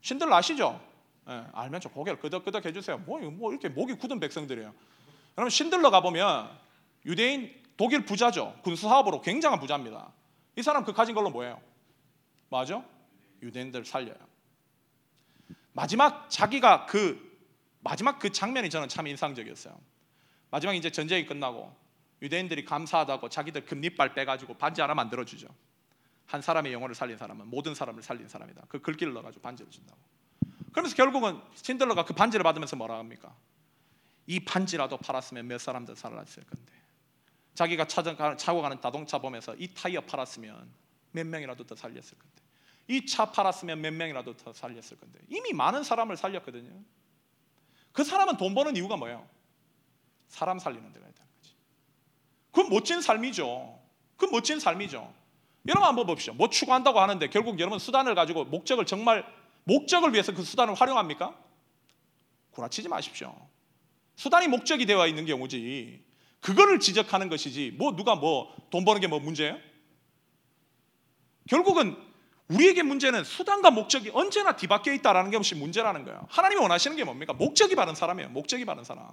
신들러 0.00 0.36
아시죠? 0.36 0.80
네, 1.26 1.44
알면 1.52 1.80
좀 1.80 1.92
고개를 1.92 2.18
끄덕끄덕 2.20 2.64
해주세요. 2.64 2.98
뭐, 2.98 3.18
뭐 3.30 3.50
이렇게 3.52 3.68
목이 3.68 3.94
굳은 3.94 4.20
백성들이에요. 4.20 4.74
여러분 5.36 5.50
신들러 5.50 5.90
가보면 5.90 6.50
유대인 7.06 7.54
독일 7.76 8.04
부자죠. 8.04 8.58
군수 8.62 8.88
사업으로 8.88 9.20
굉장한 9.20 9.58
부자입니다. 9.58 10.12
이 10.56 10.62
사람 10.62 10.84
그 10.84 10.92
가진 10.92 11.14
걸로 11.14 11.30
뭐예요? 11.30 11.60
맞아? 12.50 12.84
유대인들 13.42 13.84
살려요. 13.84 14.16
마지막 15.72 16.30
자기가 16.30 16.86
그 16.86 17.32
마지막 17.80 18.18
그 18.18 18.30
장면이 18.30 18.70
저는 18.70 18.88
참 18.88 19.06
인상적이었어요. 19.06 19.78
마지막 20.50 20.74
이제 20.74 20.90
전쟁이 20.90 21.26
끝나고 21.26 21.74
유대인들이 22.22 22.64
감사하다고 22.64 23.28
자기들 23.28 23.64
금리빨 23.64 24.14
빼가지고 24.14 24.54
반지 24.54 24.80
하나 24.80 24.94
만들어 24.94 25.24
주죠. 25.24 25.48
한 26.26 26.40
사람의 26.40 26.72
영혼을 26.72 26.94
살린 26.94 27.18
사람은 27.18 27.48
모든 27.48 27.74
사람을 27.74 28.02
살린 28.02 28.28
사람이다. 28.28 28.66
그 28.68 28.80
글귀를 28.80 29.12
넣어가지고 29.12 29.42
반지를 29.42 29.70
준다고. 29.70 30.00
그러면서 30.74 30.96
결국은 30.96 31.40
신들러가 31.54 32.04
그 32.04 32.14
반지를 32.14 32.42
받으면서 32.42 32.74
뭐라 32.74 32.98
합니까? 32.98 33.32
이 34.26 34.40
반지라도 34.40 34.96
팔았으면 34.96 35.46
몇 35.46 35.58
사람들 35.60 35.94
살았을 35.94 36.42
건데. 36.44 36.72
자기가 37.54 37.86
차고 37.86 38.60
가는 38.60 38.80
자동차 38.80 39.18
보면서 39.18 39.54
이 39.54 39.72
타이어 39.72 40.00
팔았으면 40.00 40.68
몇 41.12 41.26
명이라도 41.28 41.64
더 41.64 41.76
살렸을 41.76 42.18
건데. 42.18 42.42
이 42.88 43.06
차 43.06 43.30
팔았으면 43.30 43.80
몇 43.80 43.94
명이라도 43.94 44.36
더 44.36 44.52
살렸을 44.52 44.98
건데. 44.98 45.20
이미 45.28 45.52
많은 45.52 45.84
사람을 45.84 46.16
살렸거든요. 46.16 46.82
그 47.92 48.02
사람은 48.02 48.36
돈 48.36 48.52
버는 48.56 48.74
이유가 48.74 48.96
뭐예요? 48.96 49.28
사람 50.26 50.58
살리는 50.58 50.92
데가 50.92 51.06
있다는 51.06 51.30
거지. 51.36 51.54
그건 52.50 52.70
멋진 52.70 53.00
삶이죠. 53.00 53.80
그 54.16 54.24
멋진 54.26 54.58
삶이죠. 54.58 55.14
여러분 55.68 55.88
한번 55.88 56.06
봅시다. 56.06 56.32
뭐 56.32 56.50
추구한다고 56.50 56.98
하는데 56.98 57.28
결국 57.28 57.60
여러분 57.60 57.78
수단을 57.78 58.16
가지고 58.16 58.44
목적을 58.46 58.86
정말 58.86 59.24
목적을 59.64 60.12
위해서 60.12 60.32
그 60.32 60.42
수단을 60.42 60.74
활용합니까? 60.74 61.38
구라치지 62.52 62.88
마십시오. 62.88 63.34
수단이 64.16 64.48
목적이 64.48 64.86
되어 64.86 65.06
있는 65.06 65.26
경우지. 65.26 66.04
그거를 66.40 66.78
지적하는 66.78 67.28
것이지. 67.28 67.72
뭐 67.76 67.96
누가 67.96 68.14
뭐 68.14 68.54
돈 68.70 68.84
버는 68.84 69.00
게 69.00 69.06
뭐 69.06 69.18
문제예요? 69.20 69.58
결국은 71.48 71.96
우리에게 72.48 72.82
문제는 72.82 73.24
수단과 73.24 73.70
목적이 73.70 74.10
언제나 74.12 74.56
뒤바뀌어 74.56 74.92
있다라는 74.94 75.30
것이 75.30 75.54
문제라는 75.54 76.04
거예요. 76.04 76.26
하나님이 76.28 76.60
원하시는 76.60 76.96
게 76.96 77.04
뭡니까? 77.04 77.32
목적이 77.32 77.74
바른 77.74 77.94
사람이에요. 77.94 78.30
목적이 78.30 78.64
바른 78.64 78.84
사람. 78.84 79.08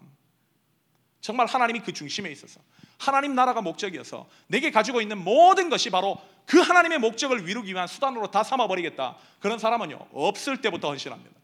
정말 1.21 1.45
하나님이 1.47 1.79
그 1.81 1.93
중심에 1.93 2.29
있어서 2.31 2.59
하나님 3.01 3.33
나라가 3.33 3.61
목적이어서 3.61 4.29
내게 4.45 4.69
가지고 4.69 5.01
있는 5.01 5.17
모든 5.17 5.69
것이 5.69 5.89
바로 5.89 6.21
그 6.45 6.59
하나님의 6.59 6.99
목적을 6.99 7.49
이루기 7.49 7.73
위한 7.73 7.87
수단으로 7.87 8.29
다 8.29 8.43
삼아 8.43 8.67
버리겠다. 8.67 9.17
그런 9.39 9.57
사람은요 9.57 10.09
없을 10.13 10.61
때부터 10.61 10.89
헌신합니다. 10.89 11.35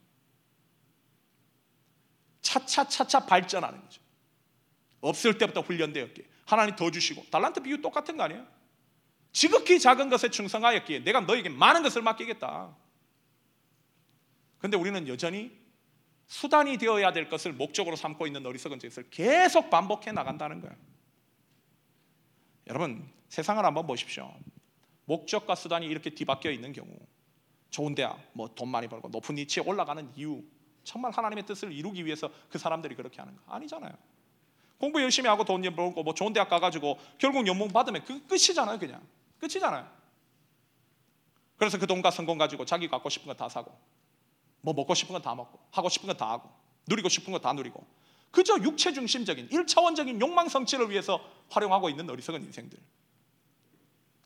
차차차차 2.41 3.25
발전하는 3.25 3.81
거죠. 3.81 4.01
없을 5.01 5.39
때부터 5.39 5.61
훈련되었기에 5.61 6.25
하나님 6.45 6.75
더 6.75 6.91
주시고 6.91 7.25
달란트 7.31 7.61
비유 7.61 7.81
똑같은 7.81 8.17
거 8.17 8.23
아니에요? 8.23 8.45
지극히 9.31 9.79
작은 9.79 10.09
것에 10.09 10.29
충성하였기에 10.29 10.99
내가 10.99 11.21
너에게 11.21 11.49
많은 11.49 11.81
것을 11.81 12.03
맡기겠다. 12.03 12.75
근데 14.59 14.77
우리는 14.77 15.07
여전히 15.07 15.51
수단이 16.27 16.77
되어야 16.77 17.13
될 17.13 17.29
것을 17.29 17.53
목적으로 17.53 17.95
삼고 17.95 18.27
있는 18.27 18.45
어리석은 18.45 18.77
짓을 18.79 19.09
계속 19.09 19.71
반복해 19.71 20.11
나간다는 20.11 20.61
거예요. 20.61 20.75
여러분 22.67 23.09
세상을 23.29 23.63
한번 23.63 23.87
보십시오. 23.87 24.33
목적과 25.05 25.55
수단이 25.55 25.85
이렇게 25.87 26.09
뒤바뀌어 26.09 26.51
있는 26.51 26.73
경우 26.73 26.89
좋은 27.69 27.95
대학, 27.95 28.19
뭐 28.33 28.47
돈 28.55 28.69
많이 28.69 28.87
벌고 28.87 29.09
높은 29.09 29.37
위치에 29.37 29.63
올라가는 29.63 30.09
이유 30.15 30.43
정말 30.83 31.11
하나님의 31.11 31.45
뜻을 31.45 31.71
이루기 31.71 32.05
위해서 32.05 32.29
그 32.49 32.57
사람들이 32.57 32.95
그렇게 32.95 33.19
하는 33.19 33.35
거 33.35 33.41
아니잖아요. 33.53 33.93
공부 34.77 35.01
열심히 35.01 35.27
하고 35.27 35.43
돈 35.43 35.61
벌고 35.61 36.03
뭐 36.03 36.13
좋은 36.13 36.33
대학 36.33 36.49
가가지고 36.49 36.99
결국 37.17 37.47
연봉 37.47 37.69
받으면 37.69 38.03
그 38.05 38.25
끝이잖아요, 38.27 38.79
그냥 38.79 39.01
끝이잖아요. 39.39 39.89
그래서 41.57 41.77
그 41.79 41.87
돈과 41.87 42.11
성공 42.11 42.37
가지고 42.37 42.65
자기 42.65 42.87
갖고 42.87 43.09
싶은 43.09 43.27
거 43.27 43.33
다 43.33 43.49
사고 43.49 43.77
뭐 44.61 44.73
먹고 44.73 44.93
싶은 44.93 45.13
거 45.13 45.21
다 45.21 45.33
먹고 45.35 45.59
하고 45.71 45.89
싶은 45.89 46.07
거 46.07 46.13
다 46.13 46.29
하고 46.29 46.49
누리고 46.87 47.09
싶은 47.09 47.33
거 47.33 47.39
다 47.39 47.53
누리고 47.53 47.85
그저 48.31 48.57
육체 48.61 48.93
중심적인 48.93 49.49
일차원적인 49.51 50.21
욕망 50.21 50.49
성취를 50.49 50.89
위해서 50.89 51.19
활용하고 51.49 51.89
있는 51.89 52.09
어리석은 52.09 52.43
인생들 52.43 52.77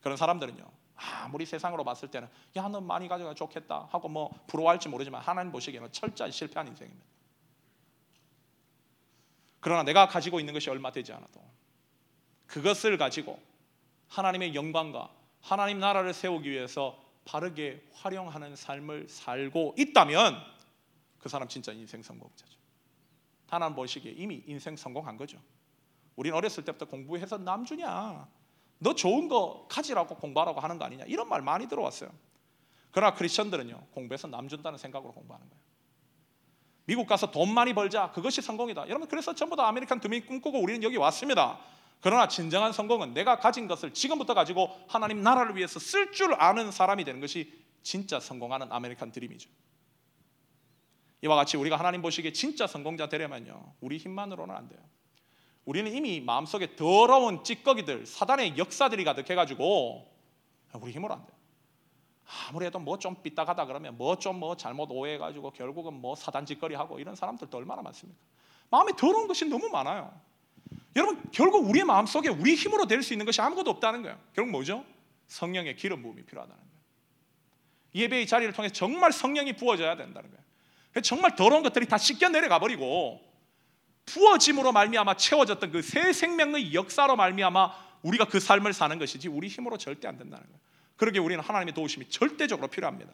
그런 0.01 0.17
사람들은요 0.17 0.63
아무리 0.95 1.45
세상으로 1.45 1.83
봤을 1.83 2.09
때는 2.09 2.27
야 2.55 2.67
너 2.67 2.81
많이 2.81 3.07
가져가 3.07 3.33
좋겠다 3.33 3.87
하고 3.91 4.07
뭐 4.07 4.31
부러워할지 4.47 4.89
모르지만 4.89 5.21
하나님 5.21 5.51
보시기에는 5.51 5.91
철저히 5.91 6.31
실패한 6.31 6.67
인생입니다 6.67 7.05
그러나 9.59 9.83
내가 9.83 10.07
가지고 10.07 10.39
있는 10.39 10.53
것이 10.53 10.69
얼마 10.69 10.91
되지 10.91 11.13
않아도 11.13 11.41
그것을 12.47 12.97
가지고 12.97 13.41
하나님의 14.09 14.55
영광과 14.55 15.09
하나님 15.39 15.79
나라를 15.79 16.13
세우기 16.13 16.49
위해서 16.49 17.01
바르게 17.25 17.81
활용하는 17.93 18.55
삶을 18.55 19.07
살고 19.07 19.75
있다면 19.77 20.35
그 21.19 21.29
사람 21.29 21.47
진짜 21.47 21.71
인생 21.71 22.01
성공자죠. 22.01 22.60
하나님 23.51 23.75
보시기에 23.75 24.13
이미 24.13 24.43
인생 24.47 24.77
성공한 24.77 25.17
거죠. 25.17 25.37
우린 26.15 26.33
어렸을 26.33 26.63
때부터 26.63 26.85
공부해서 26.85 27.37
남주냐? 27.37 28.27
너 28.79 28.95
좋은 28.95 29.27
거 29.27 29.67
가지라고 29.69 30.15
공부하라고 30.15 30.61
하는 30.61 30.77
거 30.79 30.85
아니냐? 30.85 31.03
이런 31.05 31.27
말 31.27 31.41
많이 31.41 31.67
들어왔어요. 31.67 32.09
그러나 32.91 33.13
크리스천들은요 33.13 33.87
공부해서 33.91 34.27
남준다는 34.27 34.77
생각으로 34.77 35.13
공부하는 35.13 35.49
거예요. 35.49 35.61
미국 36.85 37.07
가서 37.07 37.29
돈 37.29 37.53
많이 37.53 37.73
벌자 37.73 38.11
그것이 38.11 38.41
성공이다. 38.41 38.87
여러분 38.87 39.09
그래서 39.09 39.35
전부 39.35 39.57
다 39.57 39.67
아메리칸 39.67 39.99
드림 39.99 40.25
꿈꾸고 40.25 40.57
우리는 40.57 40.81
여기 40.83 40.95
왔습니다. 40.95 41.59
그러나 41.99 42.29
진정한 42.29 42.71
성공은 42.71 43.13
내가 43.13 43.37
가진 43.39 43.67
것을 43.67 43.93
지금부터 43.93 44.33
가지고 44.33 44.69
하나님 44.87 45.21
나라를 45.21 45.57
위해서 45.57 45.77
쓸 45.77 46.13
줄 46.13 46.33
아는 46.35 46.71
사람이 46.71 47.03
되는 47.03 47.19
것이 47.19 47.53
진짜 47.83 48.21
성공하는 48.21 48.71
아메리칸 48.71 49.11
드림이죠. 49.11 49.49
이와 51.21 51.35
같이 51.35 51.57
우리가 51.57 51.77
하나님 51.77 52.01
보시기에 52.01 52.31
진짜 52.33 52.65
성공자 52.67 53.07
되려면요. 53.09 53.73
우리 53.81 53.97
힘만으로는 53.97 54.55
안 54.55 54.67
돼요. 54.67 54.79
우리는 55.65 55.93
이미 55.93 56.19
마음속에 56.19 56.75
더러운 56.75 57.43
찌꺼기들, 57.43 58.05
사단의 58.07 58.57
역사들이 58.57 59.03
가득해 59.03 59.35
가지고 59.35 60.11
우리 60.81 60.91
힘으로 60.91 61.13
안 61.13 61.25
돼요. 61.25 61.37
아무래도 62.49 62.79
뭐 62.79 62.97
좀 62.97 63.21
삐딱하다 63.21 63.65
그러면 63.65 63.97
뭐좀뭐 63.97 64.55
잘못 64.55 64.89
오해해 64.91 65.17
가지고 65.17 65.51
결국은 65.51 65.93
뭐 65.93 66.15
사단 66.15 66.45
짓거리 66.45 66.75
하고 66.75 66.99
이런 66.99 67.15
사람들도 67.15 67.55
얼마나 67.57 67.81
많습니까? 67.81 68.19
마음에 68.69 68.93
더러운 68.97 69.27
것이 69.27 69.45
너무 69.45 69.67
많아요. 69.69 70.11
여러분 70.95 71.21
결국 71.31 71.69
우리의 71.69 71.85
마음 71.85 72.05
속에 72.05 72.29
우리 72.29 72.55
힘으로 72.55 72.87
될 72.87 73.03
수 73.03 73.13
있는 73.13 73.25
것이 73.25 73.41
아무것도 73.41 73.69
없다는 73.69 74.01
거예요. 74.01 74.17
결국 74.33 74.51
뭐죠? 74.51 74.85
성령의 75.27 75.75
기름 75.75 76.01
부음이 76.01 76.23
필요하다는 76.23 76.57
거예요. 76.57 76.71
예배의 77.93 78.27
자리를 78.27 78.53
통해 78.53 78.69
정말 78.69 79.11
성령이 79.11 79.53
부어져야 79.57 79.95
된다는 79.97 80.29
거예요. 80.31 80.43
정말 81.03 81.35
더러운 81.35 81.63
것들이 81.63 81.85
다 81.85 81.97
씻겨 81.97 82.29
내려가 82.29 82.59
버리고 82.59 83.21
부어짐으로 84.05 84.71
말미암아 84.71 85.15
채워졌던 85.15 85.71
그 85.71 85.81
새 85.81 86.11
생명의 86.11 86.73
역사로 86.73 87.15
말미암아 87.15 87.71
우리가 88.03 88.25
그 88.25 88.39
삶을 88.39 88.73
사는 88.73 88.97
것이지 88.99 89.27
우리 89.27 89.47
힘으로 89.47 89.77
절대 89.77 90.07
안 90.07 90.17
된다는 90.17 90.45
거예요. 90.45 90.59
그러게 90.97 91.19
우리는 91.19 91.41
하나님의 91.43 91.73
도우심이 91.73 92.09
절대적으로 92.09 92.67
필요합니다. 92.67 93.11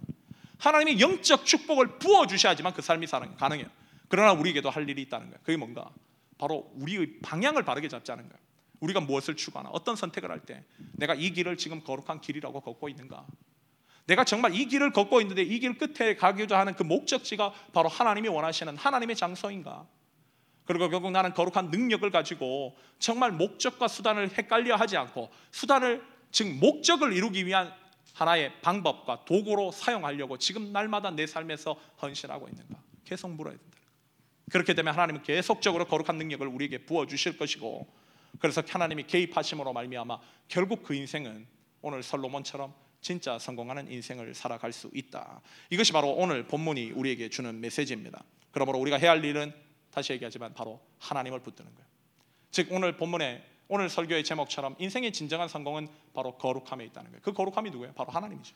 하나님의 0.60 1.00
영적 1.00 1.46
축복을 1.46 2.00
부어 2.00 2.26
주셔야지만 2.26 2.74
그 2.74 2.82
삶이 2.82 3.06
가능해요. 3.06 3.68
그러나 4.08 4.32
우리에게도 4.34 4.70
할 4.70 4.90
일이 4.90 5.02
있다는 5.04 5.28
거예요. 5.28 5.40
그게 5.44 5.58
뭔가? 5.58 5.90
바로 6.38 6.72
우리의 6.76 7.20
방향을 7.22 7.64
바르게 7.64 7.88
잡자는 7.90 8.24
거예요. 8.24 8.40
우리가 8.80 9.00
무엇을 9.02 9.36
추구하나 9.36 9.70
어떤 9.70 9.96
선택을 9.96 10.32
할 10.32 10.40
때 10.42 10.64
내가 10.94 11.16
이 11.16 11.32
길을 11.32 11.58
지금 11.58 11.84
거룩한 11.84 12.22
길이라고 12.22 12.62
걷고 12.62 12.90
있는가? 12.90 13.26
내가 14.08 14.24
정말 14.24 14.56
이 14.56 14.66
길을 14.66 14.92
걷고 14.94 15.22
있는데 15.22 15.44
이 15.44 15.60
길 15.60 15.78
끝에 15.78 16.16
가고자 16.16 16.58
하는 16.60 16.76
그 16.76 16.84
목적지가 16.84 17.54
바로 17.74 17.90
하나님이 17.90 18.30
원하시는 18.30 18.76
하나님의 18.78 19.16
장소인가? 19.16 19.86
그리고 20.66 20.90
결국 20.90 21.12
나는 21.12 21.34
거룩한 21.34 21.70
능력을 21.72 22.10
가지고 22.12 22.76
정말 23.00 23.32
목적과 23.32 23.88
수단을 23.88 24.30
헷갈려 24.38 24.76
하지 24.76 24.98
않고 24.98 25.30
수단을 25.52 26.04
즉 26.32 26.48
목적을 26.60 27.14
이루기 27.14 27.46
위한 27.46 27.74
하나의 28.14 28.52
방법과 28.62 29.24
도구로 29.26 29.72
사용하려고 29.72 30.38
지금 30.38 30.72
날마다 30.74 31.12
내 31.12 31.28
삶에서 31.28 31.80
헌신하고 32.02 32.48
있는가? 32.50 32.82
계속 33.06 33.30
물어야 33.32 33.56
된다. 33.56 33.78
그렇게 34.52 34.74
되면 34.74 34.94
하나님은 34.94 35.24
계속적으로 35.24 35.86
거룩한 35.86 36.18
능력을 36.18 36.46
우리에게 36.48 36.80
부어 36.86 37.06
주실 37.06 37.38
것이고 37.38 37.88
그래서 38.40 38.62
하나님이 38.68 39.04
개입하심으로 39.08 39.72
말미암아 39.74 40.20
결국 40.48 40.84
그 40.84 40.94
인생은 40.96 41.48
오늘 41.82 42.04
솔로몬처럼 42.04 42.74
진짜 43.08 43.40
성공하는 43.40 43.90
인생을 43.90 44.34
살아갈 44.34 44.74
수 44.74 44.92
있다. 44.94 45.40
이것이 45.70 45.94
바로 45.94 46.12
오늘 46.12 46.46
본문이 46.46 46.92
우리에게 46.92 47.30
주는 47.30 47.62
메시지입니다. 47.62 48.22
그러므로 48.52 48.80
우리가 48.80 48.98
해야 48.98 49.12
할 49.12 49.24
일은 49.24 49.54
다시 49.92 50.12
얘기하지만 50.12 50.54
바로 50.54 50.82
하나님을 51.00 51.40
붙드는 51.40 51.74
거예요. 51.74 51.88
즉 52.52 52.68
오늘 52.70 52.98
본문에 52.98 53.46
오늘 53.70 53.88
설교의 53.88 54.26
제목처럼 54.26 54.76
인생의 54.78 55.14
진정한 55.14 55.48
성공은 55.48 55.88
바로 56.14 56.38
거룩함에 56.38 56.84
있다는 56.88 57.12
거예요. 57.12 57.22
그 57.22 57.32
거룩함이 57.32 57.70
누구예요? 57.70 57.94
바로 57.94 58.12
하나님이죠. 58.12 58.54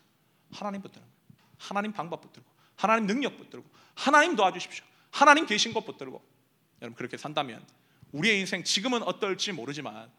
하나님 0.51 0.81
붙드는 0.81 1.01
거예요. 1.01 1.15
하나님 1.57 1.93
방법 1.93 2.19
붙들고 2.19 2.49
하나님 2.75 3.07
능력 3.07 3.37
붙들고 3.37 3.65
하나님 3.95 4.35
도와주십시오. 4.35 4.83
하나님 5.11 5.45
계신 5.45 5.71
것 5.71 5.85
붙들고 5.85 6.21
여러분 6.81 6.97
그렇게 6.97 7.15
산다면 7.15 7.65
우리의 8.11 8.41
인생 8.41 8.65
지금은 8.65 9.01
어떨지 9.03 9.53
모르지만 9.53 10.11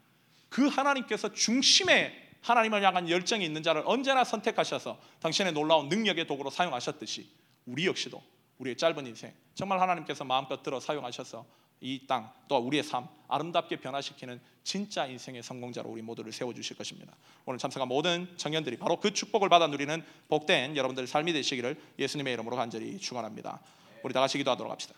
그 0.48 0.68
하나님께서 0.68 1.34
중심에 1.34 2.31
하나님을 2.42 2.82
향한 2.82 3.08
열정이 3.08 3.44
있는 3.44 3.62
자를 3.62 3.82
언제나 3.86 4.24
선택하셔서 4.24 4.98
당신의 5.20 5.52
놀라운 5.52 5.88
능력의 5.88 6.26
도구로 6.26 6.50
사용하셨듯이 6.50 7.28
우리 7.66 7.86
역시도 7.86 8.22
우리의 8.58 8.76
짧은 8.76 9.06
인생 9.06 9.32
정말 9.54 9.80
하나님께서 9.80 10.24
마음껏 10.24 10.62
들어 10.62 10.78
사용하셔서 10.80 11.44
이 11.80 12.06
땅 12.06 12.30
또 12.48 12.58
우리의 12.58 12.84
삶 12.84 13.08
아름답게 13.28 13.76
변화시키는 13.76 14.40
진짜 14.62 15.06
인생의 15.06 15.42
성공자로 15.42 15.88
우리 15.90 16.02
모두를 16.02 16.30
세워 16.32 16.54
주실 16.54 16.76
것입니다. 16.76 17.12
오늘 17.44 17.58
참석한 17.58 17.88
모든 17.88 18.28
청년들이 18.36 18.76
바로 18.76 19.00
그 19.00 19.12
축복을 19.12 19.48
받아 19.48 19.66
누리는 19.66 20.04
복된 20.28 20.76
여러분들 20.76 21.06
삶이 21.08 21.32
되시기를 21.32 21.80
예수님의 21.98 22.34
이름으로 22.34 22.56
간절히 22.56 22.98
축원합니다. 22.98 23.60
우리 24.04 24.12
다 24.14 24.20
같이 24.20 24.38
기도하도록 24.38 24.70
합시다. 24.70 24.94